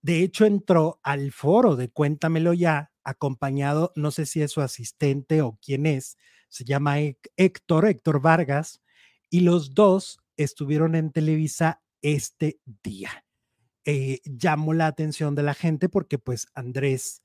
[0.00, 5.40] De hecho, entró al foro de Cuéntamelo ya, acompañado, no sé si es su asistente
[5.40, 6.96] o quién es, se llama
[7.36, 8.82] Héctor, Héctor Vargas,
[9.30, 13.24] y los dos estuvieron en Televisa este día.
[13.84, 17.22] Eh, llamó la atención de la gente porque pues Andrés,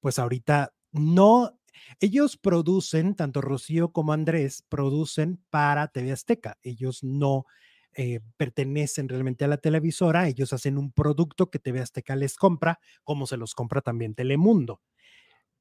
[0.00, 1.58] pues ahorita no
[2.00, 6.58] ellos producen, tanto Rocío como Andrés, producen para TV Azteca.
[6.62, 7.46] Ellos no
[7.94, 12.80] eh, pertenecen realmente a la televisora, ellos hacen un producto que TV Azteca les compra,
[13.04, 14.80] como se los compra también Telemundo.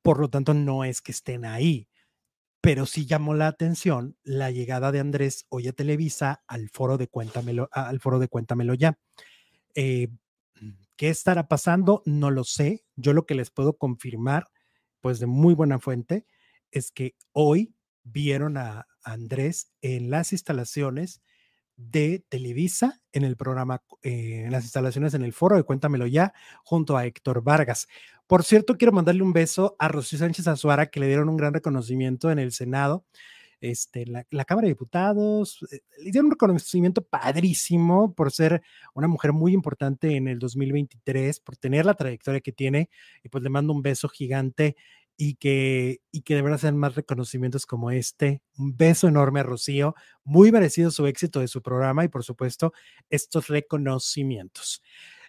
[0.04, 1.90] Por lo tanto, no es que estén ahí,
[2.62, 7.08] pero sí llamó la atención la llegada de Andrés hoy a Televisa al foro de
[7.08, 9.00] Cuéntamelo, al foro de Cuéntamelo ya.
[9.74, 10.10] Eh,
[10.96, 12.04] ¿Qué estará pasando?
[12.06, 12.86] No lo sé.
[12.96, 14.46] Yo lo que les puedo confirmar
[15.04, 16.26] pues de muy buena fuente,
[16.72, 21.22] es que hoy vieron a Andrés en las instalaciones
[21.76, 26.34] de Televisa, en el programa, eh, en las instalaciones en el foro de Cuéntamelo ya,
[26.64, 27.90] junto a Héctor Vargas.
[28.28, 31.54] Por cierto, quiero mandarle un beso a Rocío Sánchez Azuara, que le dieron un gran
[31.54, 33.06] reconocimiento en el Senado.
[33.60, 38.62] Este, la, la, Cámara de Diputados, eh, le dieron un reconocimiento padrísimo por ser
[38.94, 42.90] una mujer muy importante en el 2023, por tener la trayectoria que tiene,
[43.24, 44.76] y pues le mando un beso gigante
[45.18, 48.42] y que, y que de verdad sean más reconocimientos como este.
[48.58, 52.74] Un beso enorme a Rocío, muy merecido su éxito de su programa y por supuesto
[53.10, 54.82] estos reconocimientos.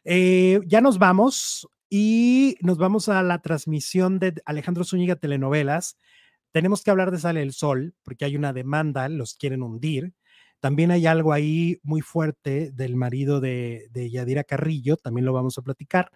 [0.04, 5.96] Eh, ya nos vamos y nos vamos a la transmisión de Alejandro Zúñiga Telenovelas.
[6.50, 10.12] Tenemos que hablar de Sale el Sol porque hay una demanda, los quieren hundir.
[10.58, 15.56] También hay algo ahí muy fuerte del marido de, de Yadira Carrillo, también lo vamos
[15.56, 16.10] a platicar.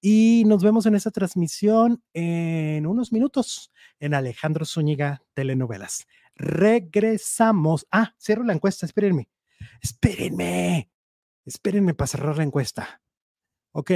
[0.00, 3.70] Y nos vemos en esa transmisión en unos minutos
[4.00, 6.08] en Alejandro Zúñiga Telenovelas.
[6.34, 7.86] Regresamos.
[7.92, 9.28] Ah, cierro la encuesta, espérenme.
[9.80, 10.90] Espérenme.
[11.44, 13.00] Espérenme para cerrar la encuesta.
[13.70, 13.92] Ok.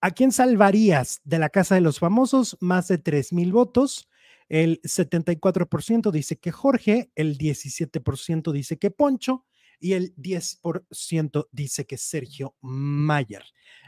[0.00, 2.56] ¿A quién salvarías de la Casa de los Famosos?
[2.60, 4.08] Más de 3 mil votos.
[4.48, 9.46] El 74% dice que Jorge, el 17% dice que Poncho
[9.78, 13.44] y el 10% dice que Sergio Mayer.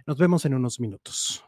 [0.06, 1.44] Nos vemos en unos minutos.